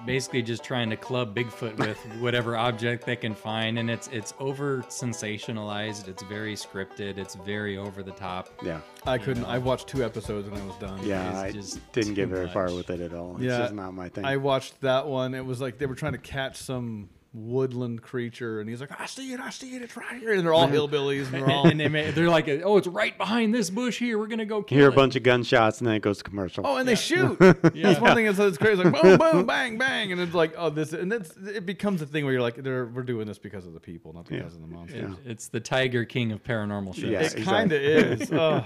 [0.07, 3.79] basically just trying to club Bigfoot with whatever object they can find.
[3.79, 6.09] And it's it's over sensationalized.
[6.09, 7.18] It's very scripted.
[7.18, 8.48] It's very over the top.
[8.64, 8.81] Yeah.
[9.07, 9.44] I couldn't.
[9.44, 11.00] I watched two episodes and I was done.
[11.07, 13.35] Yeah, It's I just didn't get too very far with it at all.
[13.37, 14.24] It's Yeah, just not my thing.
[14.24, 15.35] I watched that one.
[15.35, 19.07] It was like they were trying to catch some woodland creature, and he's like, "I
[19.07, 21.66] see it, I see it, it's right here," and they're all hillbillies, and they're all
[21.66, 24.19] and they may, they're like, oh, it's right behind this bush here.
[24.19, 24.97] We're gonna go kill Hear a it.
[24.97, 26.66] bunch of gunshots and then it goes to commercial.
[26.66, 27.38] Oh, and they shoot.
[27.38, 28.83] That's one thing that's, that's crazy.
[28.83, 32.07] Like boom, boom, bang, bang, and it's like, oh, this, and it's, it becomes a
[32.07, 34.61] thing where you're like, they're, we're doing this because of the people, not because of
[34.61, 35.14] the monsters.
[35.25, 37.05] It's the Tiger King of paranormal shows.
[37.05, 37.21] Yeah.
[37.23, 38.31] It kind of is.
[38.40, 38.64] Oh.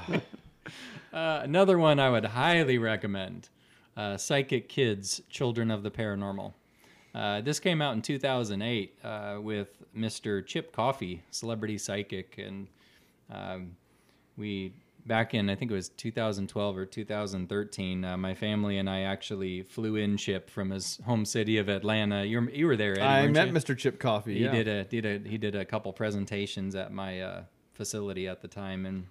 [1.12, 3.48] Uh, another one I would highly recommend
[3.96, 6.54] uh, Psychic Kids, Children of the Paranormal.
[7.14, 10.44] Uh, this came out in 2008 uh, with Mr.
[10.44, 12.38] Chip Coffey, celebrity psychic.
[12.38, 12.66] And
[13.32, 13.76] um,
[14.36, 14.74] we,
[15.06, 19.62] back in, I think it was 2012 or 2013, uh, my family and I actually
[19.62, 22.24] flew in Chip from his home city of Atlanta.
[22.24, 23.54] You were, you were there, Eddie, I met you?
[23.54, 23.78] Mr.
[23.78, 24.34] Chip Coffey.
[24.34, 24.52] He yeah.
[24.52, 27.42] did a did a he did a couple presentations at my uh,
[27.74, 29.06] facility at the time, and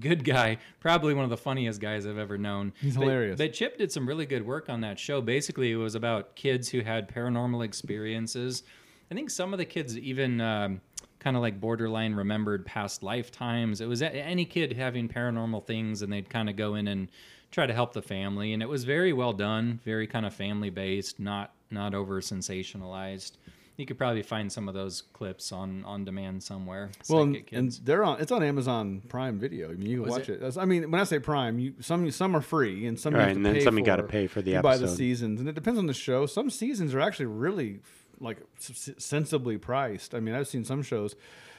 [0.00, 2.72] good guy, probably one of the funniest guys I've ever known.
[2.80, 3.38] He's But- hilarious.
[3.38, 5.20] But Chip did some really good work on that show.
[5.20, 8.62] Basically, it was about kids who had paranormal experiences.
[9.10, 10.80] I think some of the kids even um,
[11.20, 13.80] kind of like borderline remembered past lifetimes.
[13.80, 17.08] It was any kid having paranormal things, and they'd kind of go in and
[17.52, 20.70] try to help the family, and it was very well done, very kind of family
[20.70, 23.32] based, not not over sensationalized.
[23.76, 26.90] You could probably find some of those clips on on demand somewhere.
[27.08, 28.20] Well, and, and they're on.
[28.20, 29.70] It's on Amazon Prime Video.
[29.70, 30.42] I mean, you can watch it?
[30.42, 30.56] it.
[30.56, 33.28] I mean, when I say Prime, you some some are free and some you Right,
[33.28, 35.40] have to and then pay some you gotta pay for the You buy the seasons,
[35.40, 36.26] and it depends on the show.
[36.26, 37.80] Some seasons are actually really
[38.18, 40.14] like sensibly priced.
[40.14, 41.14] I mean, I've seen some shows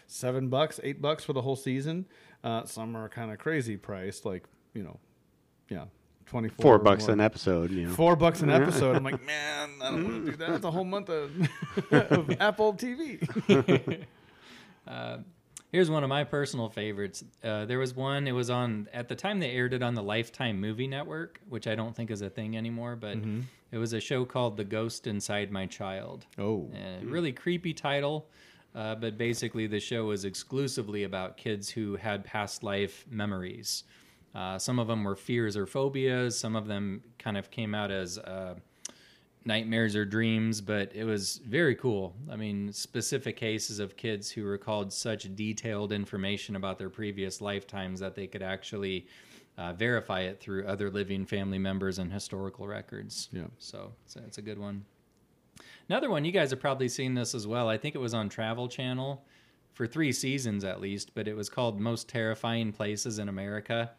[0.08, 2.06] seven bucks, eight bucks for the whole season.
[2.44, 5.00] Uh, some are kind of crazy priced, like you know,
[5.70, 5.86] yeah,
[6.28, 7.94] twenty four Four bucks an episode, you know.
[7.94, 8.96] Four bucks an episode.
[8.96, 10.50] I'm like, man, I don't want to do that.
[10.50, 11.32] That's a whole month of,
[11.92, 14.06] of Apple TV.
[15.70, 17.26] Here's one of my personal favorites.
[17.44, 18.26] Uh, there was one.
[18.26, 21.68] It was on at the time they aired it on the Lifetime Movie Network, which
[21.68, 22.96] I don't think is a thing anymore.
[22.96, 23.42] But Mm-hmm.
[23.74, 26.26] it was a show called The Ghost Inside My Child.
[26.38, 26.70] Oh.
[26.74, 28.28] Uh, really creepy title.
[28.74, 33.84] Uh, but basically, the show was exclusively about kids who had past life memories.
[34.38, 36.38] Uh, some of them were fears or phobias.
[36.38, 38.54] Some of them kind of came out as uh,
[39.46, 42.14] nightmares or dreams, but it was very cool.
[42.30, 48.00] I mean, specific cases of kids who recalled such detailed information about their previous lifetimes
[48.00, 49.08] that they could actually
[49.58, 53.30] uh, verify it through other living family members and historical records.
[53.32, 53.48] Yeah.
[53.58, 54.86] So a, it's a good one.
[55.90, 57.70] Another one, you guys have probably seen this as well.
[57.70, 59.26] I think it was on Travel Channel
[59.74, 63.92] for three seasons at least, but it was called Most Terrifying Places in America.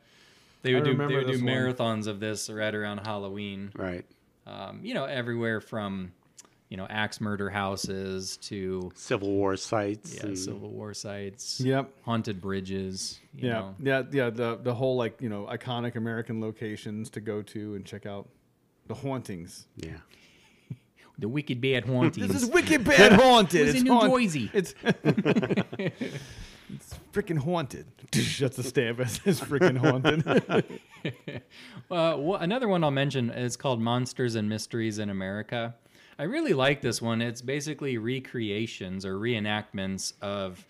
[0.63, 1.47] They would do they would do this one.
[1.53, 4.05] marathons of this right around Halloween Right.
[4.47, 6.13] um, you know, everywhere from,
[6.69, 10.17] you know, axe murder houses to Civil War sites.
[10.17, 11.91] yeah, and- Civil War sites, Yep.
[12.03, 13.21] haunted bridges.
[13.35, 13.75] You Yeah, know.
[13.81, 14.31] yeah, yeah.
[14.31, 18.29] The the whole like you know iconic American locations to go to and check out
[18.87, 19.67] the hauntings.
[19.77, 19.99] Yeah.
[21.19, 22.29] the wicked bad hauntings.
[22.29, 23.61] This is wicked bad haunted.
[23.67, 24.51] was in It's New haunt- Jersey.
[24.53, 26.19] It's it's
[27.19, 27.87] freaking haunted.
[28.13, 29.01] That's a stamp.
[29.01, 30.81] It says freaking haunted.
[31.91, 35.75] Uh, wha- another one I'll mention is called Monsters and Mysteries in America.
[36.19, 37.23] I really like this one.
[37.23, 40.67] It's basically recreations or reenactments of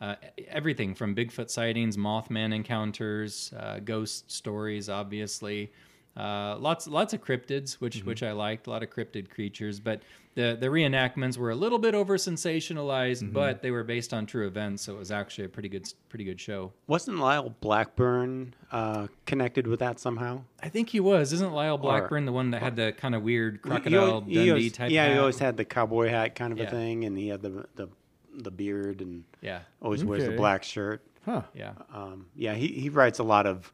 [0.00, 0.14] uh,
[0.46, 5.72] everything from Bigfoot sightings, Mothman encounters, uh, ghost stories, obviously.
[6.16, 8.66] Uh, lots, lots of cryptids, which which I liked.
[8.66, 10.02] A lot of cryptid creatures, but
[10.34, 14.46] the the reenactments were a little bit over sensationalized, but they were based on true
[14.46, 16.72] events, so it was actually a pretty good pretty good show.
[16.88, 20.42] Wasn't Lyle Blackburn uh, connected with that somehow?
[20.62, 21.32] I think he was.
[21.32, 24.50] Isn't Lyle Blackburn the one that had the kind of weird crocodile He- he Dundee
[24.50, 24.90] always- type?
[24.90, 26.64] Yeah, he always had the cowboy hat kind of Yeah.
[26.66, 27.88] a thing, and he had the the
[28.34, 30.32] the beard and Yeah, always wears Okay.
[30.32, 31.02] the black shirt.
[31.24, 31.42] Huh.
[31.54, 31.72] yeah.
[31.92, 33.72] Um, yeah, he, he writes a lot of.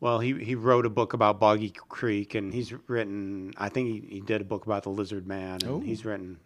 [0.00, 3.52] Well, he, he wrote a book about Boggy Creek, and he's written.
[3.58, 5.80] I think he, he did a book about the Lizard Man, and Oh.
[5.80, 6.38] he's written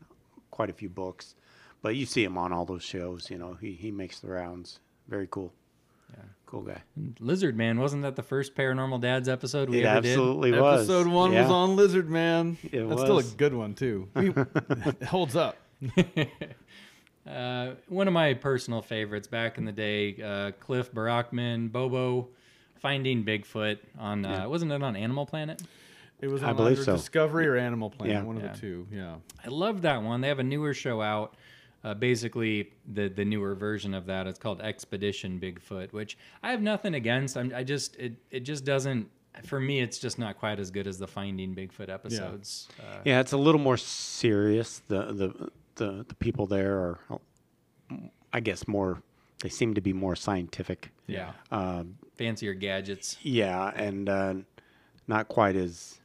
[0.50, 1.34] quite a few books.
[1.80, 3.30] But you see him on all those shows.
[3.30, 4.80] You know, he he makes the rounds.
[5.06, 5.52] Very cool.
[6.16, 6.82] Yeah, cool guy.
[7.20, 10.88] Lizard Man wasn't that the first Paranormal Dads episode we It ever absolutely was.
[10.90, 12.56] Episode one was on Lizard Man.
[12.72, 14.08] It That's still a good one too.
[14.14, 15.56] We- it holds up.
[17.26, 22.28] Uh, one of my personal favorites back in the day, uh, Cliff Barackman, Bobo,
[22.84, 24.26] Finding Bigfoot on.
[24.26, 25.62] Uh, Wasn't it on Animal Planet?
[26.20, 26.96] It was I believe either so.
[26.96, 28.22] Discovery or Animal Planet, Yeah.
[28.22, 28.52] one of Yeah.
[28.52, 28.86] the two.
[28.92, 29.14] Yeah.
[29.42, 30.20] I love that one.
[30.20, 31.34] They have a newer show out.
[31.82, 34.26] Uh, basically, the the newer version of that.
[34.26, 37.38] It's called Expedition Bigfoot, which I have nothing against.
[37.38, 39.08] I'm, I just it it just doesn't.
[39.44, 42.68] For me, it's just not quite as good as the Finding Bigfoot episodes.
[42.78, 44.80] Uh, Yeah, it's a little more serious.
[44.88, 46.98] The the the, the people there are,
[48.32, 49.02] I guess, more.
[49.40, 50.90] They seem to be more scientific.
[51.06, 53.18] yeah, Um, fancier gadgets.
[53.22, 54.34] Yeah, and uh,
[55.06, 55.98] not quite as.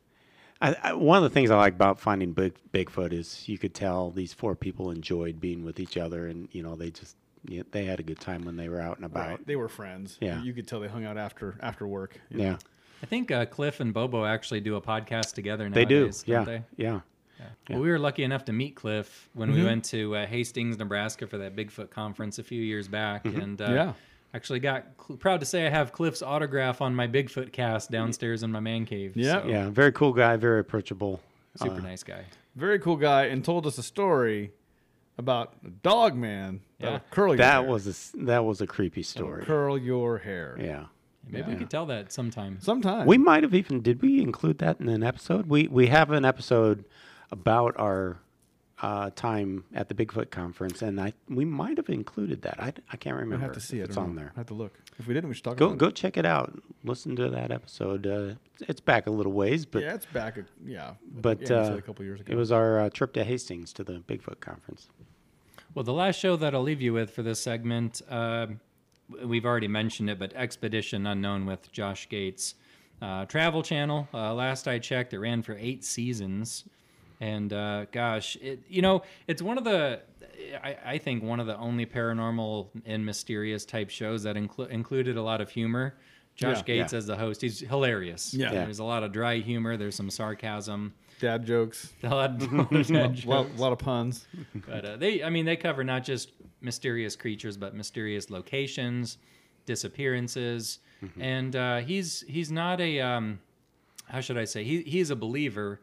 [0.62, 3.74] I, I, one of the things I like about finding Big, Bigfoot is you could
[3.74, 7.16] tell these four people enjoyed being with each other, and you know they just
[7.48, 9.30] yeah, they had a good time when they were out and about.
[9.30, 9.48] Right.
[9.48, 10.18] They were friends.
[10.20, 10.42] Yeah.
[10.44, 12.20] You could tell they hung out after after work.
[12.30, 12.44] you know.
[12.44, 12.58] Yeah,
[13.02, 16.12] I think uh, Cliff and Bobo actually do a podcast together they do.
[16.26, 16.64] Yeah, don't they?
[16.76, 17.00] yeah.
[17.70, 21.28] Well, we were lucky enough to meet Cliff when we went to uh, Hastings, Nebraska
[21.28, 23.94] for that Bigfoot conference a few years back, and uh, Yeah.
[24.34, 28.44] actually got cl- proud to say I have Cliff's autograph on my Bigfoot cast downstairs
[28.44, 29.16] in my man cave.
[29.16, 29.42] Yeah.
[29.42, 31.22] so, Yeah, very cool guy, very approachable.
[31.56, 32.26] super Uh, nice guy.
[32.56, 34.52] Very cool guy, and told us a story
[35.18, 36.92] about a dog man that Yeah.
[36.94, 37.72] will curl your That hair.
[37.72, 39.46] was a that was a creepy That will story.
[39.46, 40.58] curl your hair.
[40.60, 40.86] Yeah.
[41.28, 42.58] Maybe we could tell that sometime.
[42.60, 43.06] Sometime.
[43.06, 45.48] We might have even did we include that in an episode?
[45.48, 46.86] We we have an episode
[47.32, 48.20] about our
[48.82, 52.62] uh, time at the Bigfoot conference, and I we might have included that.
[52.62, 53.44] I, I can't remember.
[53.44, 53.90] I have to see it.
[53.90, 54.32] It's on there.
[54.36, 54.80] I have to look.
[54.98, 55.96] If we didn't, we should talk Go about go it.
[55.96, 56.62] check it out.
[56.84, 58.08] Listen to that episode.
[58.08, 58.36] Uh,
[58.70, 60.38] it's back a little ways, but yeah, it's back.
[60.38, 62.32] A, yeah, but yeah, you said uh, a couple years ago.
[62.32, 64.88] it was our uh, trip to Hastings to the Bigfoot conference.
[65.76, 68.48] Well, the last show that I'll leave you with for this segment, uh,
[69.24, 72.56] we've already mentioned it, but Expedition Unknown with Josh Gates.
[73.02, 74.08] Uh, Travel Channel.
[74.14, 76.66] Uh, last I checked, it ran for eight seasons,
[77.20, 80.02] and uh, gosh, it you know it's one of the
[80.64, 85.18] I, I think one of the only paranormal and mysterious type shows that inclu- included
[85.18, 85.96] a lot of humor.
[86.36, 86.64] Josh Yeah.
[86.64, 88.34] Gates as the host, he's hilarious.
[88.34, 88.54] Yeah.
[88.54, 88.64] Yeah.
[88.64, 89.76] there's a lot of dry humor.
[89.76, 90.94] There's some sarcasm.
[91.20, 91.92] dad jokes.
[92.04, 92.90] A lot, a lot of
[93.26, 94.26] A lot, lot of puns.
[94.66, 99.18] but uh, they, I mean, they cover not just mysterious creatures, but mysterious locations,
[99.84, 100.80] disappearances,
[101.20, 103.40] and uh, he's he's not a um,
[104.08, 104.64] how should I say?
[104.64, 105.80] He he's a believer,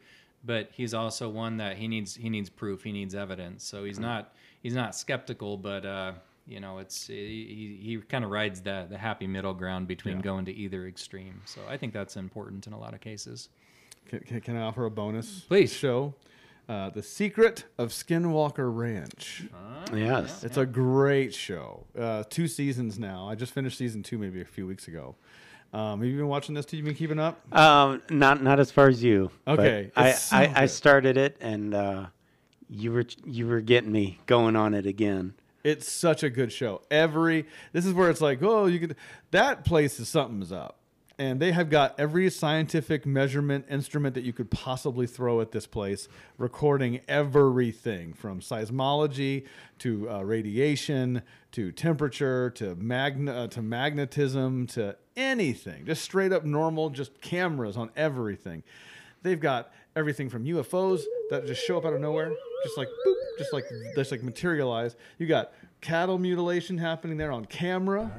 [0.47, 3.65] but he's also one that he needs he needs proof, he needs evidence.
[3.65, 4.33] So he's not
[4.63, 6.13] he's not skeptical, but uh,
[6.47, 10.45] you know, it's he he kind of rides the the happy middle ground between going
[10.47, 11.43] to either extreme.
[11.45, 13.49] So I think that's important in a lot of cases.
[14.09, 15.41] Can, can, can I offer a bonus?
[15.41, 15.73] Please.
[15.73, 16.15] Show.
[16.69, 19.45] Uh, the Secret of Skinwalker Ranch.
[19.93, 20.43] yes.
[20.43, 21.85] It's a great show.
[21.97, 23.29] Uh, two seasons now.
[23.29, 25.15] I just finished season two maybe a few weeks ago.
[25.73, 26.67] Um, have you been watching this?
[26.67, 26.77] Too?
[26.77, 27.41] You been keeping up?
[27.55, 29.31] Um, not not as far as you.
[29.47, 32.07] Okay, I, so I, I started it, and uh,
[32.69, 35.35] you were you were getting me going on it again.
[35.65, 36.83] It's such a good show.
[36.91, 38.97] Every this is where it's like, oh, you could
[39.33, 40.79] that place is something's up.
[41.19, 45.67] And they have got every scientific measurement instrument that you could possibly throw at this
[45.67, 49.47] place, recording everything from seismology
[49.79, 55.87] to uh, radiation to temperature to magna uh, to magnetism to anything.
[55.87, 58.63] Just straight up normal, just cameras on everything.
[59.23, 61.01] They've got everything from UFOs
[61.31, 62.31] that just show up out of nowhere,
[62.63, 64.97] just like boop, just like just like materialize.
[65.19, 68.11] You got cattle mutilation happening there on camera.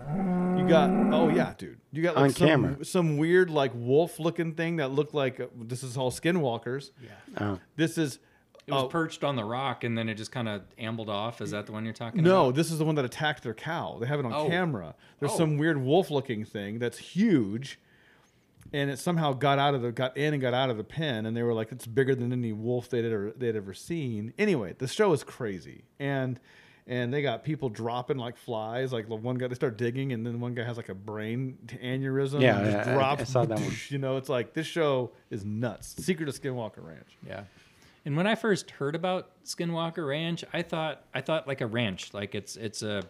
[0.58, 1.80] You got oh yeah, dude.
[1.92, 2.86] You got like On some, camera.
[2.86, 6.92] some weird like wolf looking thing that looked like uh, this is all skinwalkers.
[7.04, 7.10] Yeah.
[7.40, 7.60] Oh.
[7.76, 8.20] This is
[8.68, 11.42] It was oh, perched on the rock, and then it just kind of ambled off.
[11.42, 12.44] Is that the one you're talking no, about?
[12.44, 13.98] No, this is the one that attacked their cow.
[14.00, 14.48] They have it on Oh.
[14.48, 14.96] camera.
[15.20, 15.38] There's Oh.
[15.38, 17.80] some weird wolf looking thing that's huge.
[18.74, 21.26] And it somehow got out of the got in and got out of the pen,
[21.26, 24.76] and they were like, "It's bigger than any wolf they'd ever they'd ever seen." Anyway,
[24.78, 26.38] the show is crazy, and
[26.88, 28.92] and they got people dropping like flies.
[28.94, 31.58] Like the one guy, they start digging, and then one guy has like a brain
[31.84, 32.42] aneurysm.
[32.42, 33.72] Yeah, and just yeah, I- I saw that one.
[33.90, 35.96] You know, it's like this show is nuts.
[36.04, 37.18] Secret of Skinwalker Ranch.
[37.26, 37.44] Yeah.
[38.06, 42.14] And when I first heard about Skinwalker Ranch, I thought I thought like a ranch,
[42.14, 43.04] like it's it's a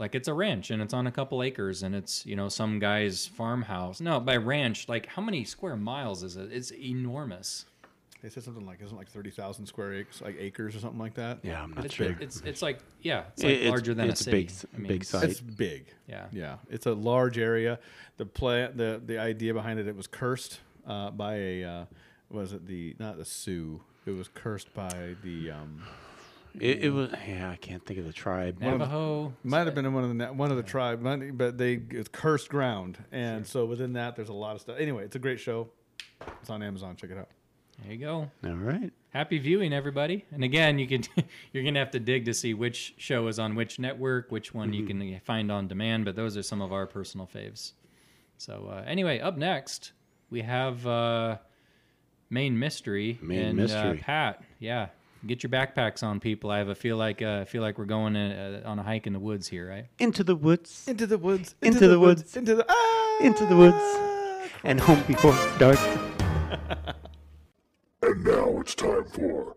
[0.00, 2.80] like it's a ranch and it's on a couple acres and it's you know some
[2.80, 4.00] guy's farmhouse.
[4.00, 6.50] No, by ranch, like how many square miles is it?
[6.52, 7.64] It's enormous.
[8.24, 11.12] They said something like isn't like thirty thousand square acres, like acres or something like
[11.16, 11.40] that.
[11.42, 12.16] Yeah, I'm not It's sure.
[12.18, 14.72] It's it's like yeah, it's like it's- larger than it's a a big city.
[14.72, 15.24] s- big it's- site.
[15.24, 15.88] It's big.
[16.08, 16.24] Yeah.
[16.32, 16.56] Yeah.
[16.70, 17.78] It's a large area.
[18.16, 21.84] The plan, the the idea behind it, it was cursed uh, by a uh,
[22.30, 23.82] was it the not the Sioux?
[24.06, 25.82] It was cursed by the um,
[26.58, 27.50] It, it was yeah.
[27.50, 28.58] I can't think of the tribe.
[28.58, 29.34] Navajo.
[29.42, 31.02] might have been one of the one of the tribe,
[31.36, 34.78] but they it's cursed ground, and so within that there's a lot of stuff.
[34.78, 35.68] Anyway, it's a great show.
[36.40, 36.96] It's on Amazon.
[36.96, 37.28] Check it out.
[37.82, 38.30] There you go.
[38.44, 38.92] All right.
[39.10, 40.24] Happy viewing, everybody!
[40.32, 41.02] And again, you can
[41.52, 44.72] you're gonna have to dig to see which show is on which network, which one
[44.72, 45.00] you Mm-hmm.
[45.10, 46.04] can find on demand.
[46.04, 47.72] But those are some of our personal faves.
[48.38, 49.92] So uh, anyway, up next
[50.30, 51.38] we have uh,
[52.30, 53.18] main mystery.
[53.22, 54.00] Main and, mystery.
[54.00, 54.88] Uh, Pat, yeah,
[55.26, 56.50] get your backpacks on, people.
[56.50, 59.06] I have a feel like uh, I feel like we're going uh, on a hike
[59.06, 59.86] in the woods here, right?
[59.98, 60.86] Into the woods.
[60.88, 61.54] Into the woods.
[61.62, 62.36] Into the woods.
[62.36, 64.50] Into the ah, Into the woods.
[64.64, 65.78] And home before dark.
[68.64, 69.54] And now it's time for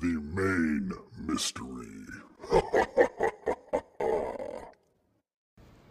[0.00, 2.06] the main mystery.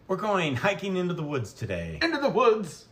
[0.08, 1.98] We're going hiking into the woods today.
[2.02, 2.86] Into the woods.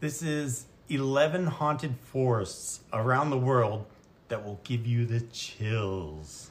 [0.00, 3.86] This is 11 haunted forests around the world
[4.28, 6.50] that will give you the chills.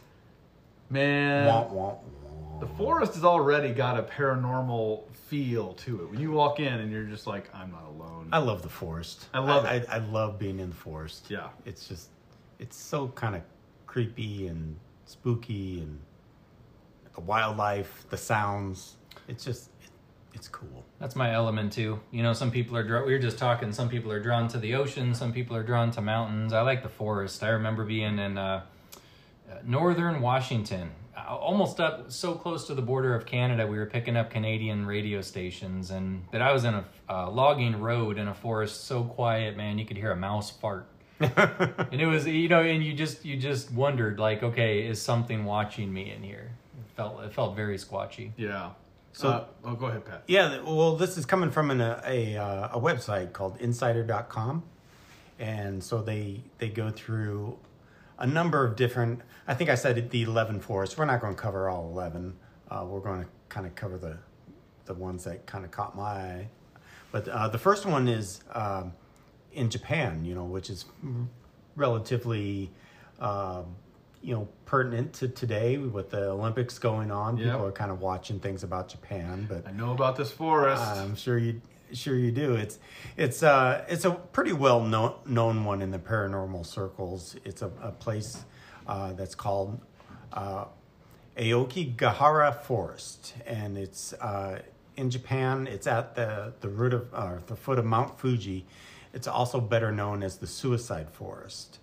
[0.89, 2.59] Man, Wah, wah, wah.
[2.59, 6.09] the forest has already got a paranormal feel to it.
[6.11, 8.27] When you walk in and you're just like, I'm not alone.
[8.33, 9.27] I love the forest.
[9.33, 9.85] I love I, it.
[9.89, 11.27] I, I love being in the forest.
[11.29, 11.47] Yeah.
[11.65, 12.09] It's just,
[12.61, 13.41] it's so kind of
[13.87, 15.99] creepy and spooky and
[17.15, 18.95] the wildlife, the sounds.
[19.27, 19.89] It's just, it,
[20.33, 20.85] it's cool.
[20.99, 21.99] That's my element too.
[22.11, 23.05] You know, some people are drawn.
[23.05, 23.73] We were just talking.
[23.73, 25.13] Some people are drawn to the ocean.
[25.13, 26.53] Some people are drawn to mountains.
[26.53, 27.43] I like the forest.
[27.43, 28.63] I remember being in uh,
[29.51, 33.67] uh, northern Washington, uh, almost up so close to the border of Canada.
[33.67, 37.81] We were picking up Canadian radio stations, and that I was in a uh, logging
[37.81, 40.87] road in a forest so quiet, man, you could hear a mouse fart.
[41.91, 45.45] and it was, you know, and you just you just wondered, like, okay, is something
[45.45, 46.51] watching me in here?
[46.79, 48.31] It felt it felt very squatchy.
[48.37, 48.71] yeah.
[49.13, 50.23] So- uh, oh, go ahead, Pat.
[50.27, 54.63] Yeah, well, this is coming from an, a a, uh, a website called Insider.com,
[55.39, 57.57] and so they they go through
[58.19, 59.21] a number of different.
[59.47, 60.97] I think I said the eleven forests.
[60.97, 62.37] We're not going to cover all eleven.
[62.69, 64.17] Uh, we're going to kind of cover the
[64.85, 66.47] the ones that kind of caught my eye.
[67.11, 68.93] But uh, the first one is um,
[69.53, 70.85] in Japan, you know, which is
[71.75, 72.71] relatively.
[73.19, 73.75] Um,
[74.23, 77.45] you know, pertinent to today with the Olympics going on, Yep.
[77.53, 79.47] people are kind of watching things about Japan.
[79.49, 80.83] But I know about this forest.
[80.83, 81.59] I'm sure you
[81.91, 82.53] sure you do.
[82.53, 82.77] It's
[83.17, 87.35] it's uh it's a pretty well known known one in the paranormal circles.
[87.45, 88.45] It's a, a place
[88.85, 89.81] uh, that's called
[90.33, 90.65] uh,
[91.35, 94.59] Aokigahara Forest, and it's uh,
[94.97, 95.65] in Japan.
[95.65, 98.67] It's at the the root of uh, the foot of Mount Fuji.
[99.13, 101.79] It's also better known as the Suicide Forest.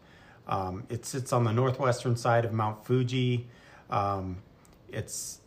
[0.47, 3.47] Um, it sits on the northwestern side of Mount Fuji.
[3.91, 4.38] Um,
[4.88, 5.41] it's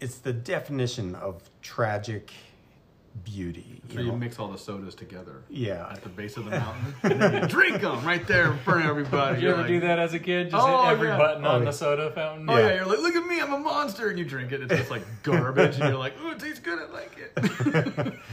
[0.00, 2.32] it's the definition of tragic
[3.24, 3.82] beauty.
[3.92, 7.20] so you mix all the sodas together yeah, at the base of the mountain, and
[7.20, 9.34] then you drink them right there in front of everybody.
[9.34, 10.50] Did you You're ever like, do that as a kid?
[10.50, 11.18] Just Oh, hit every yeah.
[11.18, 11.64] button Oh, on yeah.
[11.66, 12.48] the soda fountain?
[12.48, 12.68] Oh yeah.
[12.68, 12.74] Yeah.
[12.76, 14.62] you're like, look at me, I'm a monster, and you drink it.
[14.62, 18.14] It's just like garbage, and you're like, oh, it tastes good, I like it.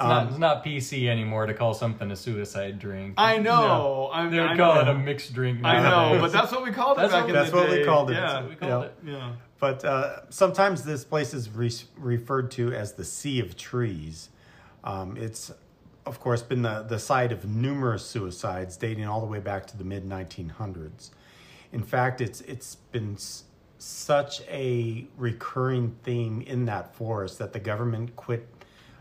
[0.00, 3.14] It's, not, it's not PC anymore to call something a suicide drink.
[3.18, 4.08] I know.
[4.12, 4.80] I, They I would call know.
[4.82, 5.64] it a mixed drink.
[5.64, 7.70] I know, but that's what we called it That's back what- in that's the what
[7.70, 8.14] we called it.
[8.14, 9.12] Yeah, That's what we called Yeah.
[9.12, 9.16] it.
[9.18, 9.32] yeah.
[9.58, 14.28] But uh, sometimes this place is re- referred to as the Sea of Trees.
[14.84, 15.50] Um, it's,
[16.06, 19.76] of course, been the, the site of numerous suicides dating all the way back to
[19.76, 21.10] the mid 1900s.
[21.72, 23.42] In fact, it's it's been s-
[23.78, 28.57] such a recurring theme in that forest that the government quit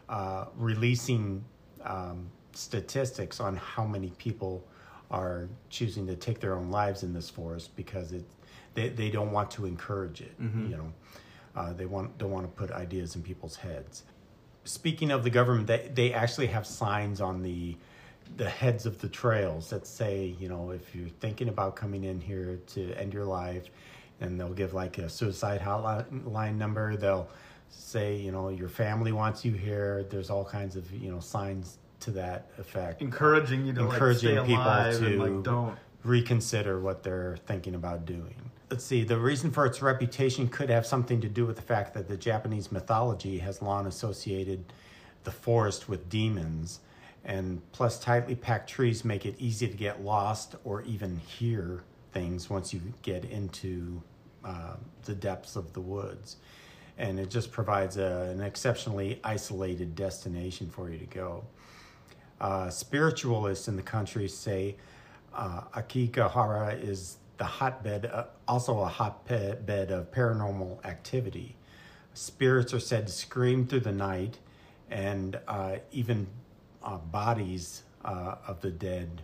[0.09, 1.43] uh, releasing
[1.83, 4.63] um, statistics on how many people
[5.09, 8.25] are choosing to take their own lives in this forest because it
[8.73, 10.33] they, they don't want to encourage it.
[10.69, 10.93] You know,
[11.55, 14.03] uh, they want don't want to put ideas in people's heads.
[14.65, 17.75] Speaking of the government, they they actually have signs on the
[18.35, 22.19] the heads of the trails that say, you know, if you're thinking about coming in
[22.19, 23.69] here to end your life,
[24.21, 26.95] and they'll give like a suicide hotline line number.
[26.95, 27.29] They'll
[27.69, 30.05] say, you know, your family wants you here.
[30.09, 34.45] There's all kinds of you know signs to that effect, Encouraging you to encouraging like
[34.45, 35.75] people to like don't.
[36.03, 38.51] reconsider what they're thinking about doing.
[38.69, 41.93] Let's see, the reason for its reputation could have something to do with the fact
[41.93, 44.73] that the Japanese mythology has long associated
[45.23, 46.81] the forest with demons,
[47.25, 52.49] and plus, tightly packed trees make it easy to get lost or even hear things
[52.49, 54.01] once you get into
[54.45, 54.75] uh,
[55.05, 56.37] the depths of the woods.
[56.97, 61.43] And it just provides a, an exceptionally isolated destination for you to go.
[62.39, 64.75] Uh, spiritualists in the country say
[65.33, 71.55] uh, Aokigahara is the hotbed, uh, also a hotbed of paranormal activity.
[72.13, 74.39] Spirits are said to scream through the night,
[74.89, 76.27] and uh, even
[76.83, 79.21] uh, bodies uh, of the dead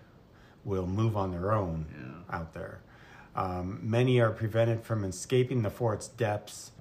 [0.63, 2.81] will move on their own out there.
[3.35, 6.71] Um, many are prevented from escaping the fort's depths,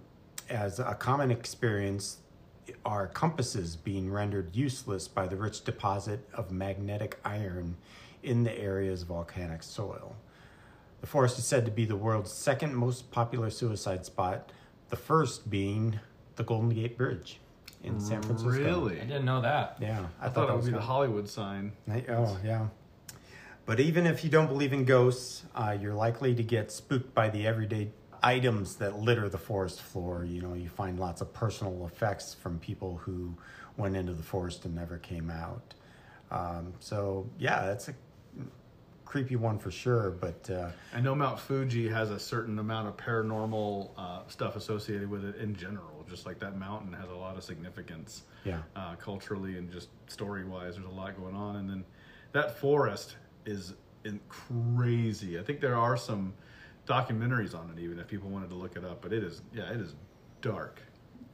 [0.52, 2.18] as a common experience
[2.84, 7.76] are compasses being rendered useless by the rich deposit of magnetic iron
[8.22, 10.14] in the area's volcanic soil.
[11.00, 14.52] The forest is said to be the world's second most popular suicide spot,
[14.90, 15.98] the first being
[16.36, 17.40] the Golden Gate Bridge
[17.82, 18.50] in San Francisco.
[18.52, 19.00] Really?
[19.00, 19.76] I didn't know that.
[19.80, 21.72] Yeah, I thought it would be the Hollywood sign.
[21.90, 22.68] I- Oh, yeah.
[23.66, 27.28] But even if you don't believe in ghosts, uh, you're likely to get spooked by
[27.30, 27.90] the everyday
[28.22, 30.24] items that litter the forest floor.
[30.24, 33.34] You know, you find lots of personal effects from people who
[33.76, 35.74] went into the forest and never came out.
[36.30, 37.94] Um, so, yeah, that's a
[39.04, 40.10] creepy one for sure.
[40.10, 45.10] But uh, I know Mount Fuji has a certain amount of paranormal uh, stuff associated
[45.10, 46.06] with it in general.
[46.08, 50.44] Just like that mountain has a lot of significance yeah, uh, culturally and just story
[50.44, 50.74] wise.
[50.74, 51.56] There's a lot going on.
[51.56, 51.84] And then
[52.32, 53.74] that forest is
[54.28, 55.38] crazy.
[55.38, 56.32] I think there are some
[56.86, 59.02] documentaries on it, even if people wanted to look it up.
[59.02, 59.94] But it is, yeah, it is
[60.40, 60.80] dark.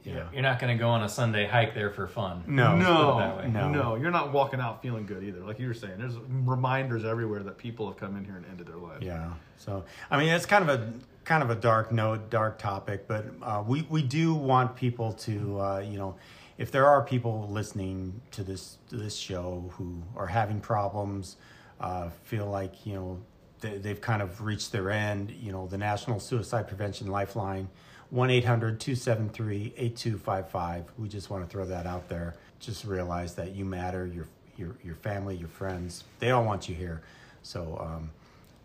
[0.03, 0.27] Yeah.
[0.31, 2.43] You're not going to go on a Sunday hike there for fun.
[2.47, 2.75] No.
[2.75, 3.41] no.
[3.47, 3.69] No.
[3.69, 5.39] no, you're not walking out feeling good either.
[5.41, 8.67] Like you were saying, there's reminders everywhere that people have come in here and ended
[8.67, 9.05] their lives.
[9.05, 9.33] Yeah.
[9.57, 10.93] So I mean, it's kind of a
[11.25, 15.59] kind of a dark note, dark topic, but uh, we we do want people to
[15.59, 16.15] uh, you know,
[16.57, 21.35] if there are people listening to this to this show who are having problems,
[21.81, 23.19] uh, feel like you know
[23.61, 27.69] they, they've kind of reached their end, you know, the National Suicide Prevention Lifeline.
[28.11, 30.91] 1 800 273 8255.
[30.97, 32.35] We just want to throw that out there.
[32.59, 36.73] Just realize that you matter, your, your, your family, your friends, they all want you
[36.73, 37.01] here.
[37.43, 38.09] So um,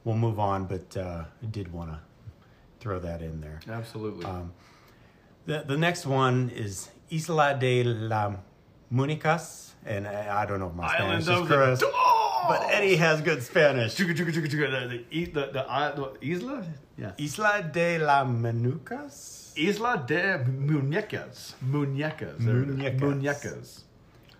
[0.04, 1.98] we'll move on, but uh, I did want to
[2.80, 3.60] throw that in there.
[3.68, 4.24] Absolutely.
[4.24, 4.52] Um,
[5.46, 8.36] The, the next one is Isla de la
[8.90, 11.82] Municas, and I, I don't know if my Island Spanish is of the correct!
[12.48, 13.94] But Eddie has good Spanish.
[13.94, 16.64] Chuka, chuka, chuka, chuka, the, the, the, the, uh, the Isla?
[16.96, 17.12] Yeah.
[17.18, 19.52] Isla de la Manucas?
[19.56, 21.54] Isla de Muñecas.
[21.64, 22.38] Muñecas.
[22.38, 22.76] There it is.
[22.76, 23.00] Muñecas.
[23.00, 23.80] Muñecas.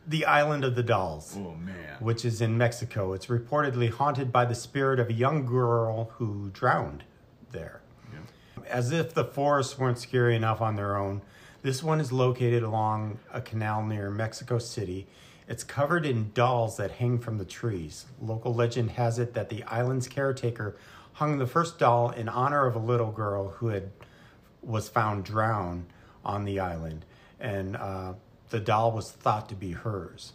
[0.07, 1.35] The Island of the Dolls.
[1.39, 1.97] Oh, man.
[2.01, 3.13] which is in Mexico.
[3.15, 7.05] It's reportedly haunted by the spirit of a young girl who drowned
[7.53, 7.81] there.
[8.69, 11.21] As if the forests weren't scary enough on their own,
[11.63, 15.07] this one is located along a canal near Mexico City.
[15.47, 18.07] It's covered in dolls that hang from the trees.
[18.21, 20.77] Local legend has it that the island's caretaker
[21.15, 23.91] hung the first doll in honor of a little girl who had
[24.63, 25.87] was found drowned
[26.25, 27.05] on the island,
[27.39, 28.15] and uh,
[28.49, 30.33] the doll was thought to be hers.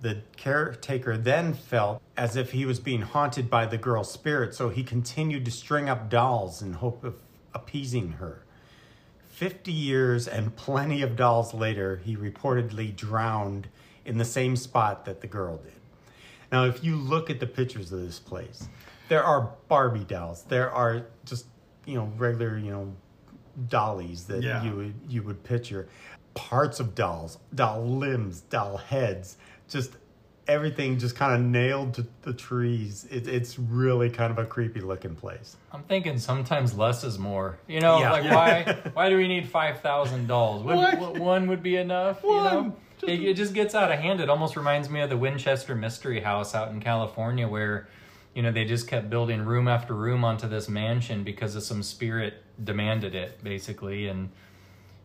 [0.00, 4.68] The caretaker then felt as if he was being haunted by the girl's spirit, so
[4.68, 7.14] he continued to string up dolls in hope of
[7.54, 8.42] appeasing her.
[9.28, 13.68] 50 years and plenty of dolls later, he reportedly drowned
[14.04, 15.72] in the same spot that the girl did.
[16.50, 18.68] Now, if you look at the pictures of this place,
[19.08, 20.42] there are Barbie dolls.
[20.44, 21.46] There are just,
[21.86, 22.92] you know, regular, you know,
[23.68, 24.62] dollies that Yeah.
[24.62, 25.88] you would you would picture.
[26.34, 29.36] Parts of dolls, doll limbs, doll heads,
[29.68, 29.96] just
[30.48, 33.06] everything just kind of nailed to the trees.
[33.10, 35.56] It, it's really kind of a creepy looking place.
[35.72, 37.58] I'm thinking sometimes less is more.
[37.68, 38.12] You know, Yeah.
[38.12, 40.62] like why why do we need five thousand dolls?
[40.64, 41.18] Would, What?
[41.18, 42.22] One would be enough.
[42.22, 42.44] You One.
[42.44, 44.20] know, it, it just gets out of hand.
[44.20, 47.88] It almost reminds me of the Winchester Mystery House out in California, where
[48.34, 51.82] you know they just kept building room after room onto this mansion because of some
[51.82, 54.30] spirit demanded it, basically, and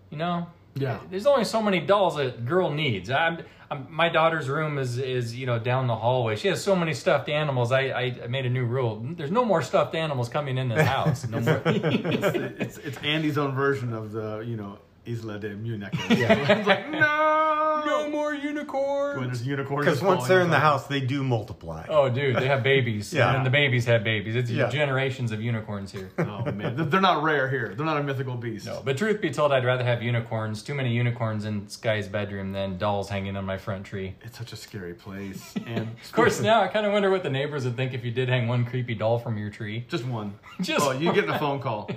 [0.09, 0.47] you know.
[0.79, 0.99] Yeah.
[1.09, 3.09] There's only so many dolls a girl needs.
[3.09, 3.39] I'm,
[3.69, 6.35] I'm, my daughter's room is, is you know down the hallway.
[6.35, 7.71] She has so many stuffed animals.
[7.71, 7.81] I,
[8.23, 9.05] I, made a new rule.
[9.17, 11.27] There's no more stuffed animals coming in this house.
[11.27, 11.61] No more.
[11.65, 16.17] it's, it's Andy's own version of the, you know, Isla de Muñecas.
[16.17, 16.63] Yeah.
[16.67, 17.66] like, no!
[17.85, 19.25] No more When unicorns.
[19.27, 19.85] there's unicorns.
[19.85, 21.85] Because once they're in the house, they do multiply.
[21.89, 23.13] Oh, dude, they have babies.
[23.17, 23.35] Yeah.
[23.35, 24.35] And the babies have babies.
[24.35, 24.69] It's Yeah.
[24.69, 26.09] generations of unicorns here.
[26.19, 26.75] Oh, man.
[26.75, 27.73] They're- They're not rare here.
[27.75, 28.65] They're not a mythical beast.
[28.65, 32.51] No, but truth be told, I'd rather have unicorns, too many unicorns in Sky's bedroom
[32.51, 34.15] than dolls hanging on my front tree.
[34.23, 35.53] It's such a scary place.
[35.67, 38.11] And Of course, now I kind of wonder what the neighbors would think if you
[38.11, 39.85] did hang one creepy doll from your tree.
[39.89, 40.33] Just one.
[40.61, 41.89] Just oh, you getting a phone call.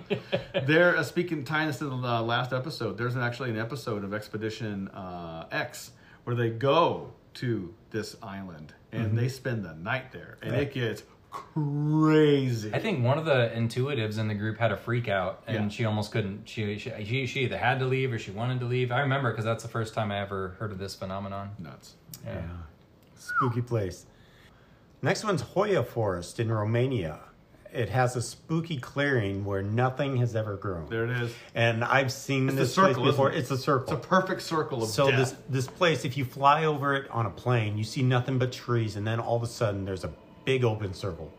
[0.66, 4.02] there, uh, speaking, tying this to the uh, last episode, there's an, actually an episode
[4.04, 5.69] of Expedition uh, X
[6.24, 9.16] where they go to this island and mm-hmm.
[9.16, 12.72] they spend the night there, and it gets crazy.
[12.74, 15.68] I think one of the intuitives in the group had a freak out, and Yeah.
[15.68, 16.48] she almost couldn't.
[16.48, 18.90] She, she she she either had to leave or she wanted to leave.
[18.90, 21.50] I remember because that's the first time I ever heard of this phenomenon.
[21.58, 21.94] Nuts.
[22.24, 22.42] Yeah.
[23.16, 24.06] Spooky place.
[25.02, 27.20] Next one's Hoia Forest in Romania.
[27.72, 30.88] It has a spooky clearing where nothing has ever grown.
[30.90, 31.32] There it is.
[31.54, 33.30] And I've seen It's this circle, place before.
[33.30, 33.38] it?
[33.38, 33.94] It's a circle.
[33.94, 35.18] It's a perfect circle of so death.
[35.18, 38.50] this this place, if you fly over it on a plane, you see nothing but
[38.52, 40.12] trees, and then all of a sudden there's a
[40.44, 41.32] big open circle.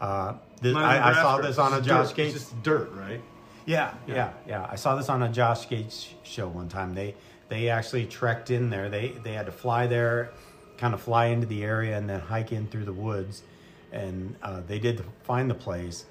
[0.00, 2.16] Uh, this, I, I saw this on a Josh dirt.
[2.16, 2.36] Gates.
[2.36, 3.20] It's just dirt, right?
[3.64, 4.66] Yeah, yeah, yeah.
[4.68, 6.94] I saw this on a Josh Gates show one time.
[6.94, 7.14] They
[7.48, 8.90] they actually trekked in there.
[8.90, 10.32] They they had to fly there,
[10.78, 13.42] kind of fly into the area, and then hike in through the woods.
[13.92, 16.06] And uh, they did find the place.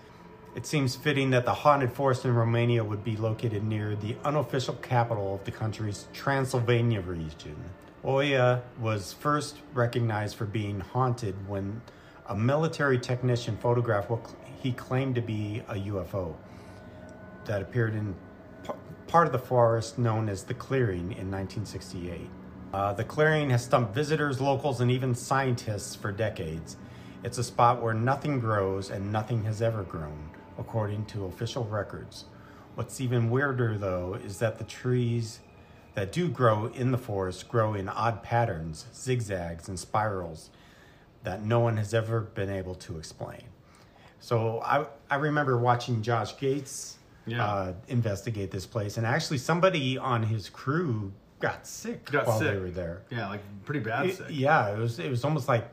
[0.56, 4.76] It seems fitting that the haunted forest in Romania would be located near the unofficial
[4.76, 7.56] capital of the country's Transylvania region.
[8.04, 11.82] Oya was first recognized for being haunted when
[12.28, 14.26] a military technician photographed what
[14.62, 16.36] he claimed to be a UFO
[17.46, 18.16] that appeared in
[19.08, 22.30] part of the forest known as the Clearing in 1968.
[22.74, 26.78] Uh, the Clearing has stumped visitors, locals, and even scientists for decades.
[27.24, 32.26] It's a spot where nothing grows and nothing has ever grown, according to official records.
[32.76, 35.40] What's even weirder, though, is that the trees
[35.94, 40.50] that do grow in the forest grow in odd patterns, zigzags, and spirals.
[41.24, 43.44] that no one has ever been able to explain.
[44.20, 46.98] So I I remember watching Josh Gates
[47.28, 47.46] Yeah.
[47.46, 52.58] uh, investigate this place, and actually somebody on his crew got sick Got while they
[52.58, 53.04] were there.
[53.12, 54.28] Yeah, like pretty bad It- sick.
[54.32, 55.70] yeah, it was it was almost like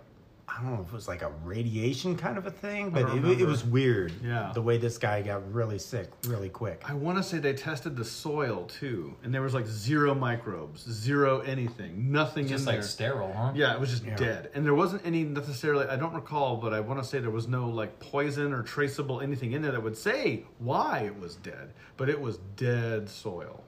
[0.51, 3.41] I don't know if it was like a radiation kind of a thing, but it,
[3.43, 4.13] it was weird.
[4.25, 4.51] Yeah.
[4.55, 6.83] the way this guy got really sick really quick.
[6.89, 10.83] I want to say they tested the soil too, and there was like zero microbes,
[10.91, 12.83] zero anything, nothing Just in like there.
[12.83, 13.53] sterile, huh?
[13.55, 14.17] Yeah, it was just Yeah.
[14.17, 15.87] dead, and there wasn't any necessarily.
[15.87, 19.21] I don't recall, but I want to say there was no like poison or traceable
[19.21, 21.73] anything in there that would say why it was dead.
[21.99, 23.65] But it was dead soil,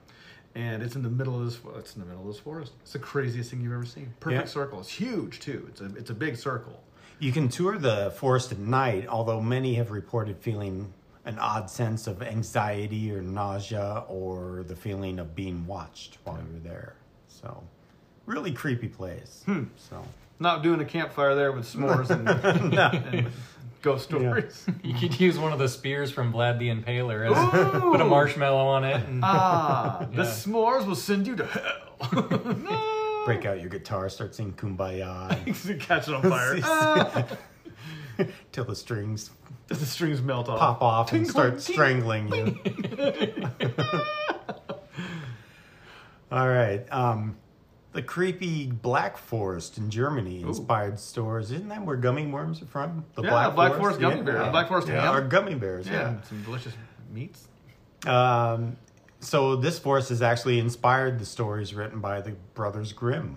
[0.55, 1.59] and it's in the middle of this.
[1.79, 2.73] It's in the middle of this forest.
[2.83, 4.13] It's the craziest thing you've ever seen.
[4.21, 4.49] Perfect Yeah.
[4.53, 4.81] circle.
[4.81, 5.67] It's huge too.
[5.69, 6.83] It's a it's a big circle.
[7.19, 10.93] You can tour the forest at night, although many have reported feeling
[11.27, 16.61] an odd sense of anxiety or nausea or the feeling of being watched while you're
[16.61, 16.95] there.
[17.29, 17.63] So,
[18.25, 19.43] really creepy place.
[19.45, 19.65] Hmm.
[19.77, 20.03] So,
[20.39, 22.27] Not doing a campfire there with s'mores and,
[23.15, 23.31] and
[23.83, 24.67] ghost stories.
[24.83, 27.31] You could use one of the spears from Vlad the Impaler.
[27.31, 29.05] As, put a marshmallow on it.
[29.07, 32.09] And, Ah, the s'mores will send you to hell.
[32.13, 33.23] no.
[33.27, 36.59] break out your guitar, start singing Kumbaya Catch it on fire.
[36.65, 37.27] Ah,
[38.53, 39.31] till the strings
[39.69, 40.59] the strings melt off.
[40.59, 41.75] pop off and start ting.
[41.75, 42.59] strangling you.
[46.33, 46.85] All right.
[46.93, 47.37] Um,
[47.93, 51.51] the creepy Black Forest in Germany inspired stores.
[51.51, 53.05] Isn't that where gummy worms are from?
[53.15, 54.51] The Yeah, Black Forest gummy bears.
[54.51, 55.89] Black Forest yeah, or gummy bears.
[55.89, 56.75] Yeah, some delicious
[57.13, 57.49] meats.
[58.07, 58.77] Um,
[59.21, 63.37] so this forest has actually inspired the stories written by the Brothers Grimm.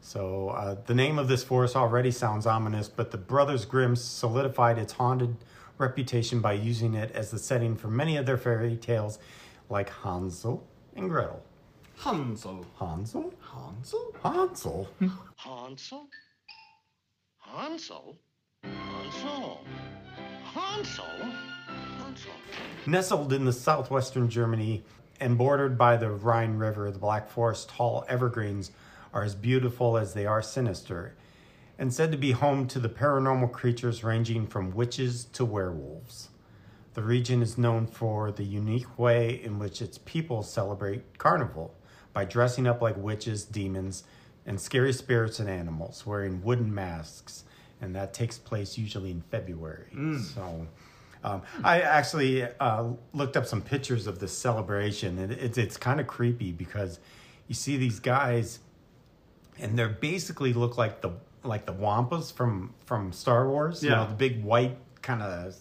[0.00, 4.78] So uh, the name of this forest already sounds ominous, but the Brothers Grimm solidified
[4.78, 5.36] its haunted
[5.78, 9.18] reputation by using it as the setting for many of their fairy tales,
[9.68, 10.64] like Hansel
[10.94, 11.42] and Gretel.
[11.98, 12.64] Hansel.
[12.78, 13.32] Hansel?
[13.40, 14.14] Hansel?
[14.22, 14.88] Hansel?
[15.36, 16.08] Hansel?
[17.38, 18.18] Hansel?
[18.62, 19.64] Hansel?
[20.44, 21.04] Hansel?
[21.98, 22.32] Hansel?
[22.86, 24.84] Nestled in the southwestern Germany
[25.18, 28.70] and bordered by the Rhine River, the Black Forest tall evergreens
[29.12, 31.16] are as beautiful as they are sinister,
[31.78, 36.28] and said to be home to the paranormal creatures ranging from witches to werewolves.
[36.94, 41.74] The region is known for the unique way in which its people celebrate carnival
[42.16, 44.02] by dressing up like witches, demons,
[44.46, 47.44] and scary spirits and animals, wearing wooden masks,
[47.82, 49.88] and that takes place usually in February.
[50.34, 50.66] So,
[51.22, 56.00] um, I actually uh, looked up some pictures of this celebration, and it's it's kind
[56.00, 57.00] of creepy because
[57.48, 58.60] you see these guys,
[59.58, 61.10] and they basically look like the
[61.42, 63.82] like the Wampas from from Star Wars.
[63.84, 65.54] You know, the big white kind of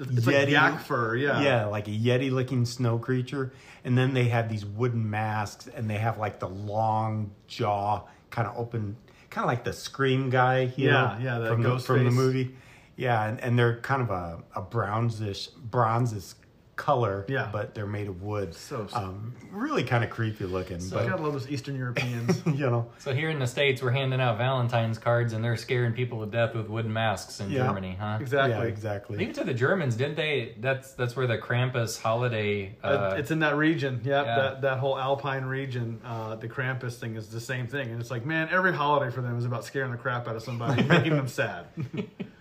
[0.00, 1.42] It's like yak fur, yeah.
[1.42, 3.52] yeah, like a yeti looking snow creature.
[3.84, 8.48] And then they have these wooden masks and they have like the long jaw kind
[8.48, 8.96] of open,
[9.30, 12.10] kind of like the scream guy, you Yeah, know, yeah, that from, the, from the
[12.10, 12.54] movie.
[12.96, 16.34] Yeah, and, and they're kind of a, a bronzish, bronzish
[16.80, 17.48] color, Yeah.
[17.52, 18.54] but they're made of wood.
[18.54, 22.42] So- um, really kind of creepy looking, I but gotta love those Eastern Europeans.
[22.46, 25.92] you know, so here in the States, we're handing out Valentine's cards and they're scaring
[25.92, 27.66] people to death with wooden masks in Yeah.
[27.66, 28.18] Germany, huh?
[28.20, 28.50] exactly.
[28.56, 29.22] yeah, exactly.
[29.22, 30.54] Even to the Germans, didn't they?
[30.58, 32.76] That's that's where the Krampus holiday.
[32.82, 34.00] Uh, Uh, it's in that region.
[34.02, 34.36] Yep, yeah.
[34.36, 36.00] that that whole Alpine region.
[36.04, 39.20] Uh, the Krampus thing is the same thing, and it's like, man, every holiday for
[39.20, 41.66] them is about scaring the crap out of somebody, making them sad.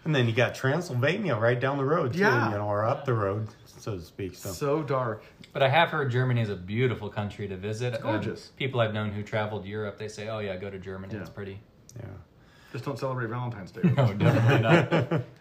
[0.05, 2.51] And then you got Transylvania right down the road, too, Yeah.
[2.51, 4.28] you know, or up the road, so to speak.
[4.36, 5.23] So, so dark.
[5.53, 7.93] but I have heard Germany is a beautiful country to visit.
[7.93, 8.47] It's gorgeous.
[8.47, 11.13] Um, people I've known who traveled Europe, they say, "Oh yeah, go to Germany.
[11.13, 11.21] Yeah.
[11.21, 11.59] It's pretty."
[11.97, 12.05] yeah.
[12.71, 13.82] Just don't celebrate Valentine's Day.
[13.97, 15.21] No, definitely not.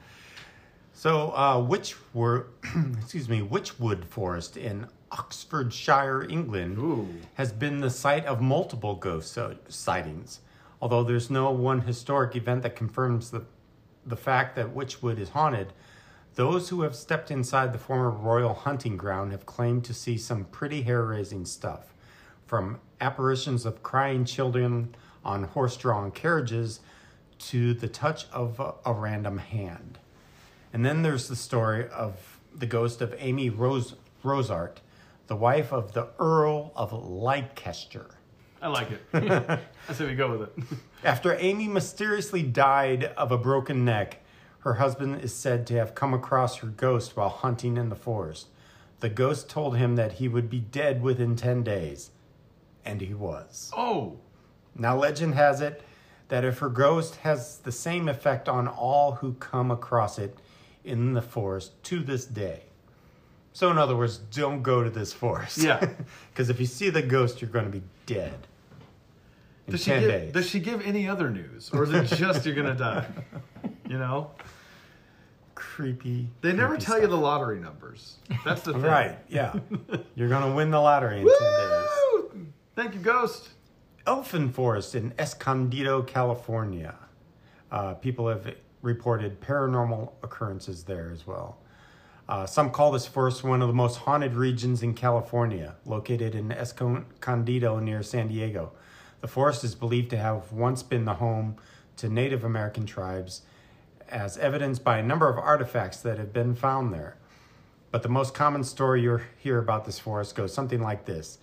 [0.94, 2.48] So, uh, which were,
[2.98, 7.06] excuse me, Wychwood Forest in Oxfordshire, England, Ooh.
[7.34, 10.40] has been the site of multiple ghost so- sightings.
[10.82, 13.44] Although there's no one historic event that confirms the
[14.06, 15.72] the fact that Wychwood is haunted,
[16.38, 20.44] those who have stepped inside the former royal hunting ground have claimed to see some
[20.44, 21.92] pretty hair-raising stuff,
[22.46, 26.78] from apparitions of crying children on horse-drawn carriages
[27.40, 29.98] to the touch of a, a random hand.
[30.72, 34.76] And then there's the story of the ghost of Amy Rose Robsart,
[35.26, 38.10] the wife of the Earl of Leicester.
[38.62, 39.02] I like it.
[39.88, 40.78] I say we go with it.
[41.02, 44.20] After Amy mysteriously died of a broken neck,
[44.68, 48.48] her husband is said to have come across her ghost while hunting in the forest.
[49.00, 52.10] The ghost told him that he would be dead within 10 days.
[52.84, 53.70] And he was.
[53.74, 54.18] Oh,
[54.76, 55.82] Now, legend has it
[56.28, 60.36] that if her ghost has the same effect on all who come across it
[60.84, 62.64] in the forest to this day.
[63.54, 65.56] So, in other words, don't go to this forest.
[65.58, 65.88] Yeah.
[66.30, 68.46] Because if you see the ghost, you're going to be dead.
[69.66, 70.32] in Does she 10 give, days.
[70.34, 73.06] does she give any other news, or is it just you're gonna die?
[73.88, 74.30] You know,
[75.58, 76.30] creepy.
[76.40, 78.18] they never creepy tell you the lottery numbers.
[78.44, 78.82] That's the thing.
[78.82, 79.54] Right, yeah.
[80.14, 82.46] You're going to win the lottery in 10 days.
[82.76, 83.50] Thank you, Ghost.
[84.06, 86.94] Elfin Forest in Escondido, California.
[87.70, 91.58] Uh, people have reported paranormal occurrences there as well.
[92.28, 96.52] Uh, some call this forest one of the most haunted regions in California, located in
[96.52, 98.72] Escondido near San Diego.
[99.22, 101.56] The forest is believed to have once been the home
[101.96, 103.42] to Native American tribes,
[104.10, 107.16] as evidenced by a number of artifacts that have been found there.
[107.90, 111.38] But the most common story you hear about this forest goes something like this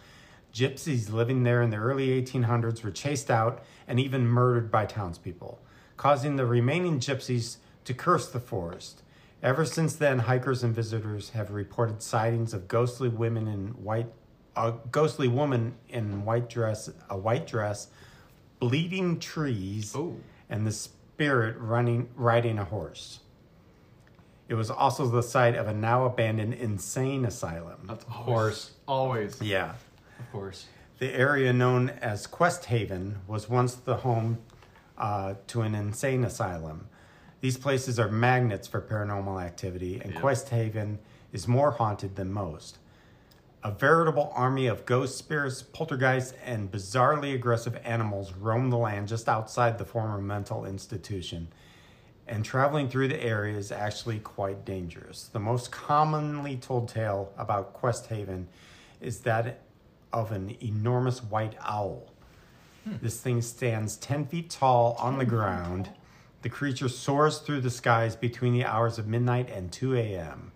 [0.54, 5.60] Gypsies living there in the early 1800s were chased out and even murdered by townspeople,
[5.98, 9.02] causing the remaining gypsies to curse the forest.
[9.44, 14.08] Ever since then, hikers and visitors have reported sightings of ghostly women in white,
[14.56, 17.90] a ghostly woman in white dress, a white dress,
[18.60, 20.16] bleeding trees, Oh.
[20.50, 20.72] and the
[21.16, 23.20] spirit running riding a horse.
[24.50, 27.78] It was also the site of a now abandoned insane asylum.
[27.88, 29.42] That's Of course, always.
[29.42, 29.76] Yeah.
[30.20, 30.66] of course.
[31.00, 34.40] The area known as Quest Haven was once the home
[34.98, 36.88] uh, to an insane asylum.
[37.40, 40.22] These places are magnets for paranormal activity, and Yep.
[40.22, 41.00] Quest Haven
[41.32, 42.78] is more haunted than most.
[43.66, 49.28] A veritable army of ghost spirits, poltergeists, and bizarrely aggressive animals roam the land just
[49.28, 51.48] outside the former mental institution.
[52.28, 55.32] And traveling through the area is actually quite dangerous.
[55.34, 58.50] The most commonly told tale about Quest Haven
[59.02, 59.62] is that
[60.14, 62.14] of an enormous white owl.
[62.86, 65.90] This thing stands 10 feet tall on the ground.
[66.44, 70.52] The creature soars through the skies between the hours of midnight and 2 a.m.,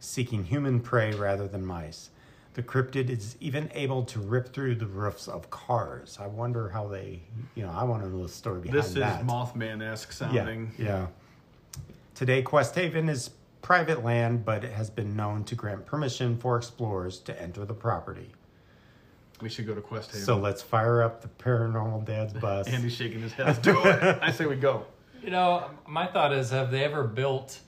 [0.00, 2.08] seeking human prey rather than mice.
[2.54, 6.18] The cryptid is even able to rip through the roofs of cars.
[6.20, 7.20] I wonder how they,
[7.56, 9.26] you know, I want to know the story behind This is that.
[9.26, 10.72] Mothman esque sounding.
[10.78, 11.06] Yeah, yeah.
[12.14, 13.30] Today, Quest Haven is
[13.60, 17.74] private land, but it has been known to grant permission for explorers to enter the
[17.74, 18.30] property.
[19.40, 20.24] We should go to Quest Haven.
[20.24, 22.68] So let's fire up the paranormal dad's bus.
[22.68, 23.46] Andy's shaking his head.
[23.46, 24.18] Let's do it.
[24.22, 24.86] I say we go.
[25.24, 27.58] You know, my thought is, have they ever built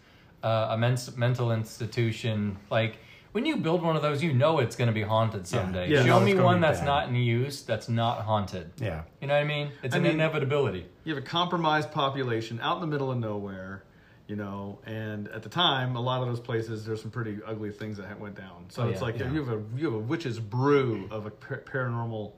[0.44, 2.98] uh, a men- mental institution like?
[3.36, 5.90] When you build one of those, you know it's going to be haunted someday.
[5.90, 6.86] Yeah, Show no, me one that's bad.
[6.86, 8.70] not in use, that's not haunted.
[8.78, 9.72] yeah, You know what I mean?
[9.82, 10.86] It's I an mean- inevitability.
[11.04, 13.84] You have a compromised population out in the middle of nowhere,
[14.26, 17.72] you know, and at the time, a lot of those places, there's some pretty ugly
[17.72, 18.64] things that went down.
[18.70, 19.30] So Oh, it's yeah, like yeah.
[19.30, 22.32] you have a you have a witch's brew of a par- paranormal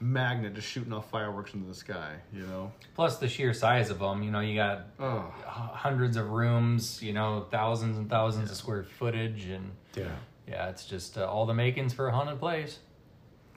[0.00, 2.72] magnet just shooting off fireworks into the sky, you know.
[2.94, 4.22] Plus the sheer size of them.
[4.22, 7.02] You know, you got Oh, hundreds of rooms.
[7.02, 10.08] You know, thousands and thousands of square footage, and yeah.
[10.48, 12.78] yeah, it's just uh, all the makings for a haunted place.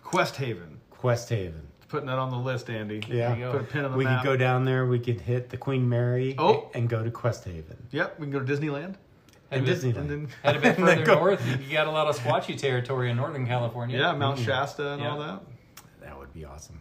[0.04, 0.80] Quest Haven.
[0.90, 1.68] Quest Haven.
[1.88, 3.02] Putting that on the list, Andy.
[3.08, 3.34] Yeah.
[3.52, 4.22] Put a pin on the We map.
[4.22, 4.86] could go down there.
[4.86, 6.36] We could hit the Queen Mary.
[6.38, 6.70] Oh.
[6.76, 8.96] and go to Quest Haven Yep, we can go to Disneyland.
[9.52, 9.98] and Head Disneyland.
[9.98, 13.10] And then Head a bit further north, you- you got a lot of squatchy territory
[13.10, 13.98] in Northern California.
[13.98, 15.10] yeah, Mount Shasta and Yeah.
[15.12, 15.42] all that.
[16.40, 16.80] Be awesome.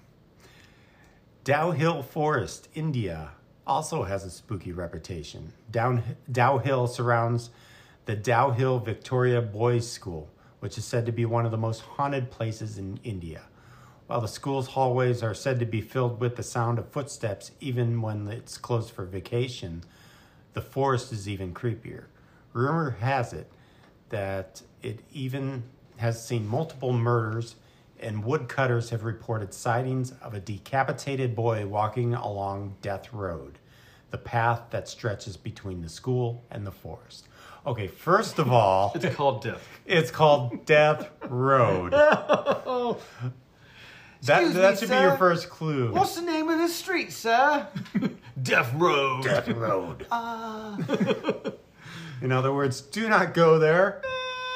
[1.43, 3.33] Dow Hill Forest, India,
[3.67, 5.53] also has a spooky reputation.
[5.69, 7.51] Down, Dow Hill surrounds
[8.05, 10.31] the Dow Hill Victoria Boys School,
[10.61, 13.47] which is said to be one of the most haunted places in India.
[14.07, 18.01] While the school's hallways are said to be filled with the sound of footsteps even
[18.01, 19.83] when it's closed for vacation,
[20.53, 22.05] the forest is even creepier.
[22.53, 23.51] Rumor has it
[24.11, 25.65] that it even
[25.97, 27.57] has seen multiple murders,
[28.01, 33.59] and woodcutters have reported sightings of a decapitated boy walking along Death Road,
[34.11, 37.27] the path that stretches between the school and the forest.
[37.67, 39.69] Okay, first of all, It's called Death.
[39.85, 41.93] it's called Death Road.
[44.23, 45.93] That, Excuse that me, should be your first clue.
[45.93, 47.69] What's the name of this street, sir?
[48.43, 49.23] Death Road.
[49.23, 50.07] Death Road.
[50.11, 50.77] Ah.
[52.21, 54.03] In other words, do not go there.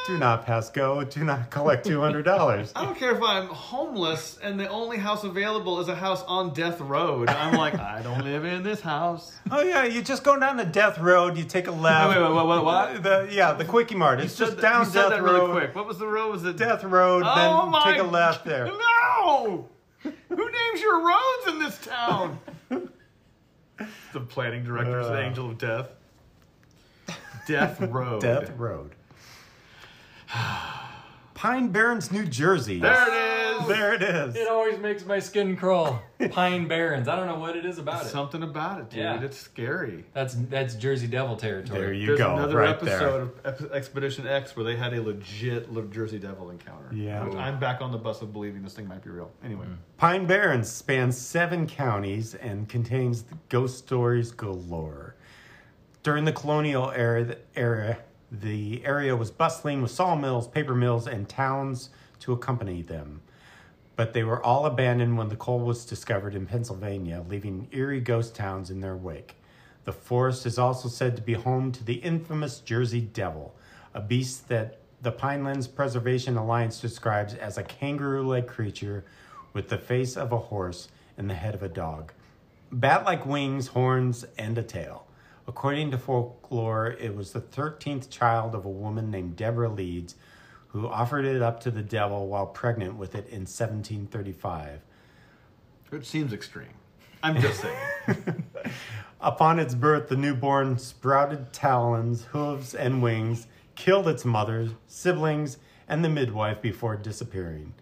[0.06, 1.04] Do not pass go.
[1.04, 2.72] Do not collect $200.
[2.76, 6.52] I don't care if I'm homeless and the only house available is a house on
[6.54, 7.28] Death Road.
[7.28, 9.32] I'm like, I don't live in this house.
[9.50, 11.36] Oh yeah, you just go down the Death Road.
[11.38, 12.08] You take a left.
[12.16, 13.02] Wait, wait, wait, what, what?
[13.02, 14.20] The yeah, the Quickie Mart.
[14.20, 15.48] It's You just said- down you said Death that Road.
[15.50, 15.74] really quick.
[15.76, 16.32] What was the road?
[16.32, 17.22] Was it Death Road.
[17.24, 18.66] Oh then my take a left there.
[18.66, 19.68] No!
[20.02, 22.40] Who names your roads in this town?
[24.12, 25.12] the planning director's Uh.
[25.12, 25.90] the angel of death.
[27.46, 28.20] Death Road.
[28.20, 28.96] Death Road.
[31.34, 32.78] Pine Barrens, New Jersey.
[32.78, 33.68] There it is.
[33.68, 34.36] There it is.
[34.36, 36.00] It always makes my skin crawl.
[36.30, 37.08] Pine Barrens.
[37.08, 38.08] I don't know what it is about it.
[38.08, 39.00] Something about it, dude.
[39.00, 39.22] Yeah.
[39.22, 40.04] It's scary.
[40.14, 41.80] That's that's Jersey Devil territory.
[41.80, 42.34] There you There's go.
[42.34, 43.52] another right episode there.
[43.52, 46.94] of Expedition X where they had a legit Le- Jersey Devil encounter.
[46.94, 47.24] Yeah.
[47.24, 49.30] Which I'm back on the bus of believing this thing might be real.
[49.44, 49.66] Anyway.
[49.66, 49.76] Mm.
[49.96, 55.16] Pine Barrens spans seven counties and contains ghost stories galore.
[56.02, 57.96] During the colonial era, the, era,
[58.32, 63.20] the area was bustling with sawmills, paper mills, and towns to accompany them.
[63.94, 68.34] But they were all abandoned when the coal was discovered in Pennsylvania, leaving eerie ghost
[68.34, 69.36] towns in their wake.
[69.84, 73.54] The forest is also said to be home to the infamous Jersey Devil,
[73.92, 79.04] a beast that the Pinelands Preservation Alliance describes as a kangaroo like creature
[79.52, 82.12] with the face of a horse and the head of a dog.
[82.70, 85.06] Bat like wings, horns, and a tail.
[85.46, 90.14] According to folklore, it was the 13th child of a woman named Deborah Leeds
[90.68, 94.80] who offered it up to the devil while pregnant with it in 1735.
[95.92, 96.74] It seems extreme.
[97.22, 98.44] I'm just saying.
[99.20, 106.04] Upon its birth, the newborn sprouted talons, hooves, and wings, killed its mother, siblings, and
[106.04, 107.74] the midwife before disappearing.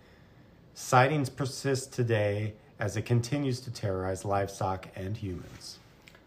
[0.74, 5.80] Sightings persist today as it continues to terrorize livestock and humans.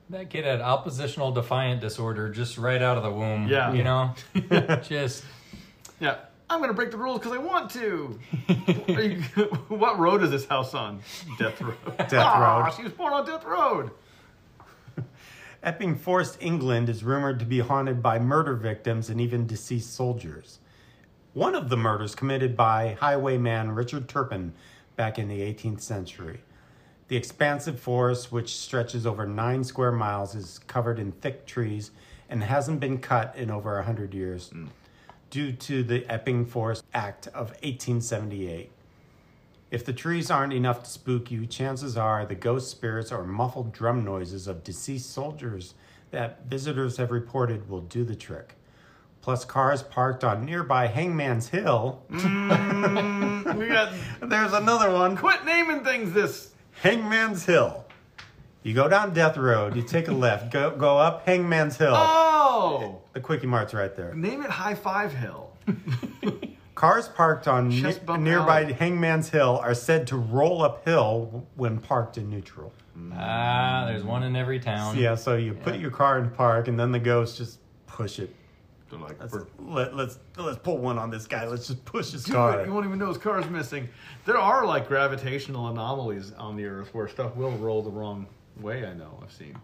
[0.10, 3.47] That kid had oppositional defiant disorder just right out of the womb.
[3.47, 3.74] Yeah.
[3.74, 4.14] You know?
[4.84, 5.24] just
[5.99, 6.18] yeah.
[6.49, 8.20] I'm going to break the rules because I want to.
[8.89, 9.22] Are you,
[9.70, 10.99] what road is this house on?
[11.39, 11.78] Death Road.
[11.97, 12.20] Death Road.
[12.22, 13.91] Ah, she was born on Death Road.
[15.64, 20.60] Epping Forest, England is rumored to be haunted by murder victims and even deceased soldiers.
[21.34, 24.54] One of the murders committed by highwayman Richard Turpin
[24.95, 26.41] back in the 18th century.
[27.08, 31.91] The expansive forest, which stretches over nine square miles, is covered in thick trees
[32.30, 34.70] and hasn't been cut in over a hundred years mm.
[35.30, 38.72] due to the Epping Forest Act of 1878.
[39.70, 43.74] If the trees aren't enough to spook you, chances are the ghost spirits or muffled
[43.74, 45.74] drum noises of deceased soldiers
[46.12, 48.54] that visitors have reported will do the trick.
[49.22, 52.04] Plus, cars parked on nearby Hangman's Hill.
[52.12, 53.93] Mm, we got.
[54.22, 55.18] There's another one.
[55.18, 56.53] Quit naming things this.
[56.82, 57.86] Hangman's Hill.
[58.63, 61.93] You go down Death Road, you take a left, go go up Hangman's Hill.
[61.95, 63.01] Oh!
[63.13, 64.13] The Quickie Mart's right there.
[64.13, 65.51] Name it High Five Hill.
[66.76, 68.74] Cars parked on ne- bump nearby alley.
[68.74, 72.74] Hangman's Hill are said to roll uphill when parked in neutral.
[73.15, 74.97] ah, there's one in every town.
[74.97, 78.36] Yeah, so you put your car in park, and then the ghosts just push it.
[78.93, 81.45] They're like, Let's, let, let's let's pull one on this guy.
[81.47, 82.61] Let's just push his car.
[82.61, 82.67] it.
[82.67, 83.89] You won't even know his car's missing.
[84.25, 88.27] There are like gravitational anomalies on the Earth where stuff will roll the wrong
[88.61, 88.85] way.
[88.85, 89.19] I know.
[89.23, 89.57] I've seen.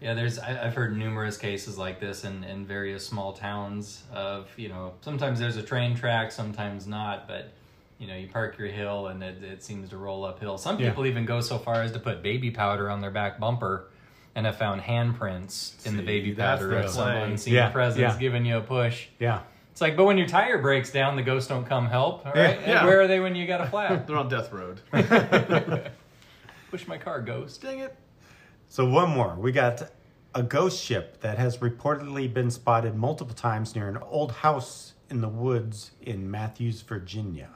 [0.00, 4.48] Yeah, there's I, I've heard numerous cases like this in, in various small towns of,
[4.56, 7.52] you know, sometimes there's a train track, sometimes not, but
[7.98, 10.56] you know, you park your hill and it, it seems to roll uphill.
[10.56, 10.90] Some Yeah.
[10.90, 13.88] people even go so far as to put baby powder on their back bumper
[14.38, 17.22] and have found handprints in the See, baby that's powder the of some play.
[17.22, 18.16] unseen Yeah, presence yeah.
[18.20, 19.08] giving you a push.
[19.18, 19.40] Yeah,
[19.72, 22.60] It's like, but when your tire breaks down, the ghosts don't come help, all right?
[22.60, 22.78] Yeah.
[22.78, 24.06] And where are they when you got a flat?
[24.06, 24.80] They're on Death Road.
[26.70, 27.60] Push my car, ghost.
[27.62, 27.96] Dang it.
[28.68, 29.34] So one more.
[29.36, 29.90] We got
[30.36, 35.20] a ghost ship that has reportedly been spotted multiple times near an old house in
[35.20, 37.48] the woods in Mathews, Virginia.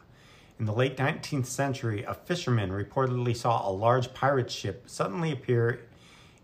[0.59, 5.83] In the late 19th century, a fisherman reportedly saw a large pirate ship suddenly appear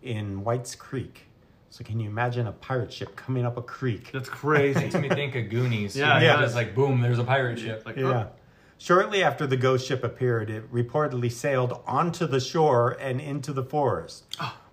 [0.03, 1.24] in White's Creek.
[1.70, 4.11] So can you imagine a pirate ship coming up a creek?
[4.12, 4.80] That's crazy.
[4.80, 5.94] Makes me think of Goonies.
[5.96, 6.42] Yeah, yeah.
[6.42, 7.82] It's like, boom, there's a pirate ship.
[7.84, 8.28] like, Yeah.
[8.78, 13.64] Shortly after the ghost ship appeared, it reportedly sailed onto the shore and into the
[13.64, 14.24] forest,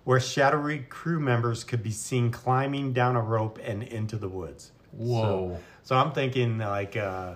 [0.04, 4.70] where shadowy crew members could be seen climbing down a rope and into the woods.
[4.92, 5.58] Whoa.
[5.82, 7.34] So I'm thinking like uh,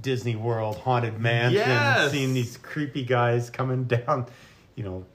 [0.00, 2.10] Disney World haunted mansion, Yes.
[2.10, 4.26] seeing these creepy guys coming down,
[4.74, 5.06] you know,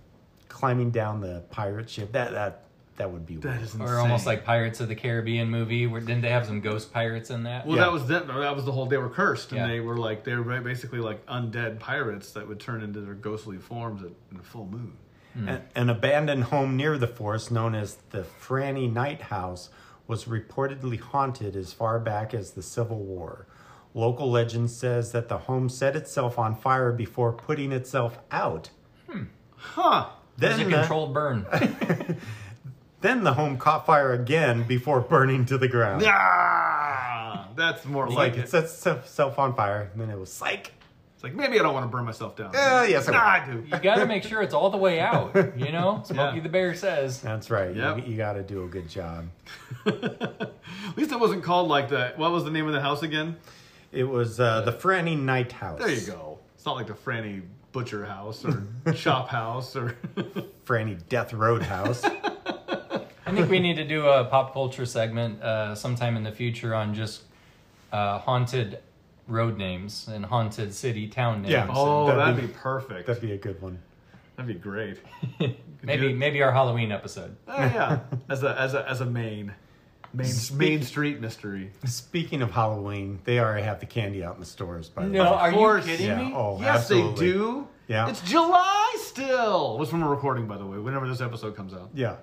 [0.50, 2.12] climbing down the pirate ship.
[2.14, 2.64] That that
[2.98, 3.62] that would be That weird.
[3.62, 3.88] is insane.
[3.88, 5.86] Or almost like Pirates of the Caribbean movie.
[5.86, 7.68] Where didn't they have some ghost pirates in that?
[7.68, 7.84] Well, Yeah.
[7.84, 8.28] that was them.
[8.28, 8.88] That was the whole.
[8.88, 9.68] They were cursed, and Yeah.
[9.68, 13.58] they were like they were basically like undead pirates that would turn into their ghostly
[13.58, 14.94] forms at, in a full moon.
[15.34, 15.48] Hmm.
[15.50, 19.70] An, an abandoned home near the forest, known as the Franny Night House,
[20.08, 23.46] was reportedly haunted as far back as the Civil War.
[23.94, 28.70] Local legend says that the home set itself on fire before putting itself out.
[29.08, 29.24] Hmm.
[29.56, 30.10] Huh?
[30.38, 31.46] There's a Then the, controlled burn.
[33.02, 36.04] then the home caught fire again before burning to the ground.
[36.06, 38.70] Ah, that's more like like it it.
[38.70, 40.72] set itself on fire, and then it was psych.
[41.16, 42.56] It's like maybe I don't want to burn myself down.
[42.56, 43.20] Uh, yes, I nah.
[43.20, 43.64] I do.
[43.66, 45.36] you got to make sure it's all the way out.
[45.58, 46.44] You know, Smokey Yeah.
[46.44, 47.20] the Bear says.
[47.22, 47.76] That's right.
[47.76, 47.98] Yep.
[47.98, 49.28] You, you got to do a good job.
[49.88, 50.52] At
[50.96, 52.20] least it wasn't called like that.
[52.20, 53.36] What was the name of the house again?
[53.92, 55.80] It was uh, the Franny Night House.
[55.80, 56.38] There you go.
[56.54, 57.42] It's not like the Franny
[57.78, 58.64] Butcher House or
[58.94, 59.96] Chop House or.
[60.66, 62.04] Franny Death Road House.
[62.04, 66.74] I think we need to do a pop culture segment uh, sometime in the future
[66.74, 67.22] on just
[67.92, 68.80] uh, haunted
[69.28, 71.52] road names and haunted city town names.
[71.52, 71.68] Yeah.
[71.70, 73.06] oh, That'd that'd be- be perfect.
[73.06, 73.78] That'd be a good one.
[74.38, 74.98] That'd be great.
[75.84, 77.36] maybe maybe our Halloween episode.
[77.48, 79.54] Oh yeah, as a as a as a main
[80.18, 81.72] main main street mystery.
[81.86, 84.90] Speaking of Halloween, they already have the candy out in the stores.
[84.90, 85.30] By the No, way.
[85.38, 85.86] are course.
[85.86, 86.16] you kidding Yeah.
[86.18, 86.34] me?
[86.36, 87.26] Oh, yes, absolutely.
[87.28, 87.68] they do.
[87.88, 88.10] Yeah.
[88.10, 89.78] it's July still.
[89.78, 90.78] What's when we're recording, by the way?
[90.78, 92.16] Whenever this episode comes out, Yeah.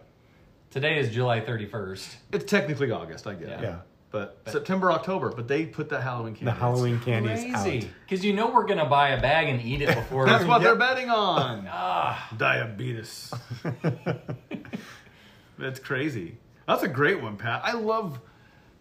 [0.71, 2.17] Today is July 31st.
[2.33, 3.27] it's technically August.
[3.27, 3.61] I get it.
[3.63, 3.77] Yeah.
[4.11, 5.31] But September, October.
[5.35, 6.45] But they put that Halloween candy.
[6.47, 7.63] The Halloween candy is out.
[7.65, 7.89] Crazy.
[8.09, 10.27] Because you know we're going to buy a bag and eat it before.
[10.27, 10.63] That's what Yep.
[10.63, 11.67] they're betting on.
[11.71, 13.33] Ah, Diabetes.
[15.59, 16.37] That's crazy.
[16.67, 17.63] That's a great one, Pat.
[17.65, 18.19] I love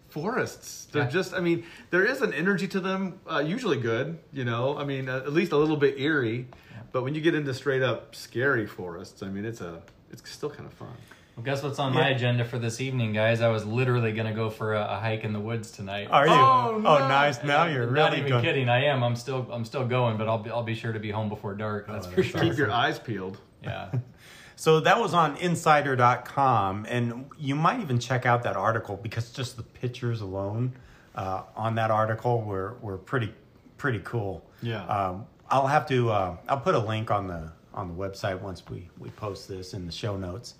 [0.08, 0.86] forests.
[0.92, 1.08] They're Yeah.
[1.10, 4.84] just, I mean, there is an energy to them, uh, usually good, you know, I
[4.84, 6.46] mean, uh, at least a little bit eerie.
[6.92, 9.82] But when you get into straight up scary forests, I mean, it's a,
[10.12, 10.92] it's still kind of fun.
[11.34, 13.40] well, guess what's on my agenda for this evening, guys?
[13.40, 16.06] I was literally going to go for a, a hike in the woods tonight.
[16.12, 16.32] Are you?
[16.32, 17.08] Oh, Oh, no.
[17.08, 17.42] nice.
[17.42, 18.44] Now you're Not really even going.
[18.44, 18.68] kidding.
[18.68, 19.02] I am.
[19.02, 19.48] I'm still.
[19.50, 20.50] I'm still going, but I'll be.
[20.50, 21.88] I'll be sure to be home before dark.
[21.88, 22.40] That's for sure.
[22.40, 23.38] Keep your eyes peeled.
[23.64, 23.90] Yeah.
[24.56, 29.56] So that was on insider.com, and you might even check out that article because just
[29.56, 30.72] the pictures alone
[31.14, 33.32] uh, on that article were, were pretty
[33.78, 34.44] pretty cool.
[34.62, 34.84] Yeah.
[34.86, 38.62] Um, I'll have to uh, I'll put a link on the on the website once
[38.68, 40.54] we, we post this in the show notes.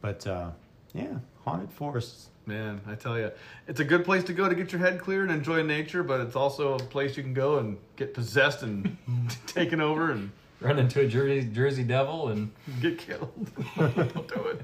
[0.00, 0.50] But uh,
[0.94, 2.28] yeah, haunted forests.
[2.46, 3.32] Man, I tell you,
[3.66, 6.20] it's a good place to go to get your head clear and enjoy nature, but
[6.20, 8.96] it's also a place you can go and get possessed and
[9.48, 10.30] taken over and
[10.60, 12.50] Run into a Jersey Jersey Devil and.
[12.80, 13.50] get killed.
[13.76, 14.62] Don't do it.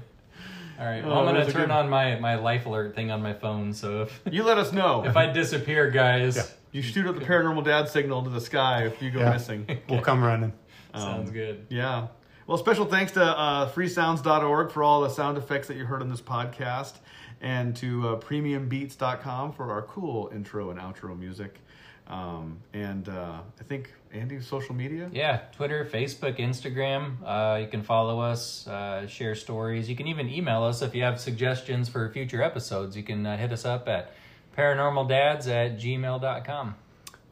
[0.79, 1.03] All right.
[1.05, 1.71] Oh, I'm gonna turn good.
[1.71, 3.73] on my my life alert thing on my phone.
[3.73, 5.05] So if You let us know.
[5.05, 8.99] if I disappear, guys, You shoot up the paranormal dad signal to the sky if
[9.01, 9.31] you go Yeah.
[9.33, 9.67] missing.
[9.89, 10.51] We'll come running.
[10.95, 11.67] sounds good.
[11.69, 12.07] Yeah.
[12.47, 16.09] Well, special thanks to uh, freesounds.org for all the sound effects that you heard on
[16.09, 16.95] this podcast,
[17.39, 21.59] and to uh, premiumbeats.com for our cool intro and outro music.
[22.07, 25.09] Um, and uh, I think Andy, social media.
[25.11, 27.15] Yeah, Twitter, Facebook, Instagram.
[27.25, 29.89] Uh, you can follow us, uh, share stories.
[29.89, 32.95] You can even email us if you have suggestions for future episodes.
[32.95, 34.13] You can uh, hit us up at
[34.57, 36.75] paranormaldads at gmail.com.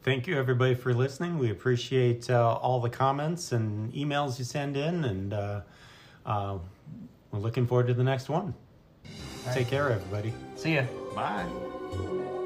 [0.02, 1.38] Thank you, everybody, for listening.
[1.38, 5.60] We appreciate uh, all the comments and emails you send in, and uh,
[6.26, 6.58] uh,
[7.30, 8.54] we're looking forward to the next one.
[9.52, 10.32] Take care, everybody.
[10.56, 10.84] See ya.
[11.14, 12.41] Bye.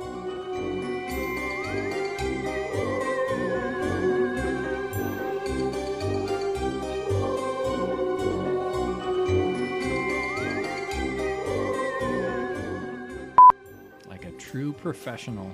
[14.57, 15.53] True professional.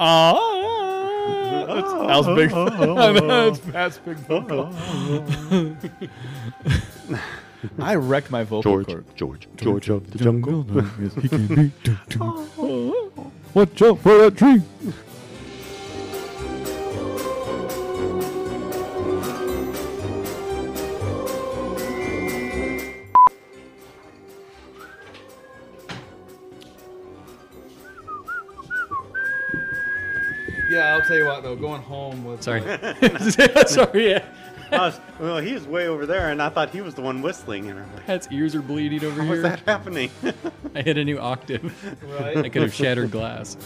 [0.00, 0.34] Ah.
[1.68, 2.50] That's, that was big.
[3.28, 4.74] That's Pat's big vocal.
[7.78, 9.04] I wrecked my vocal George, cord.
[9.14, 10.66] George, George of the jungle.
[11.00, 11.72] Yes, he can be.
[13.54, 14.60] Watch out for that tree.
[31.06, 32.62] Tell you what though, going home with Sorry.
[32.64, 34.24] Uh, Sorry, yeah.
[35.20, 37.70] well, he was way over there, and I thought he was the one whistling.
[37.70, 39.36] And I'm like, Pat's ears are bleeding over how here.
[39.36, 40.10] is that happening?
[40.74, 41.72] I hit a new octave.
[42.20, 42.36] right.
[42.38, 43.56] I could have shattered glass.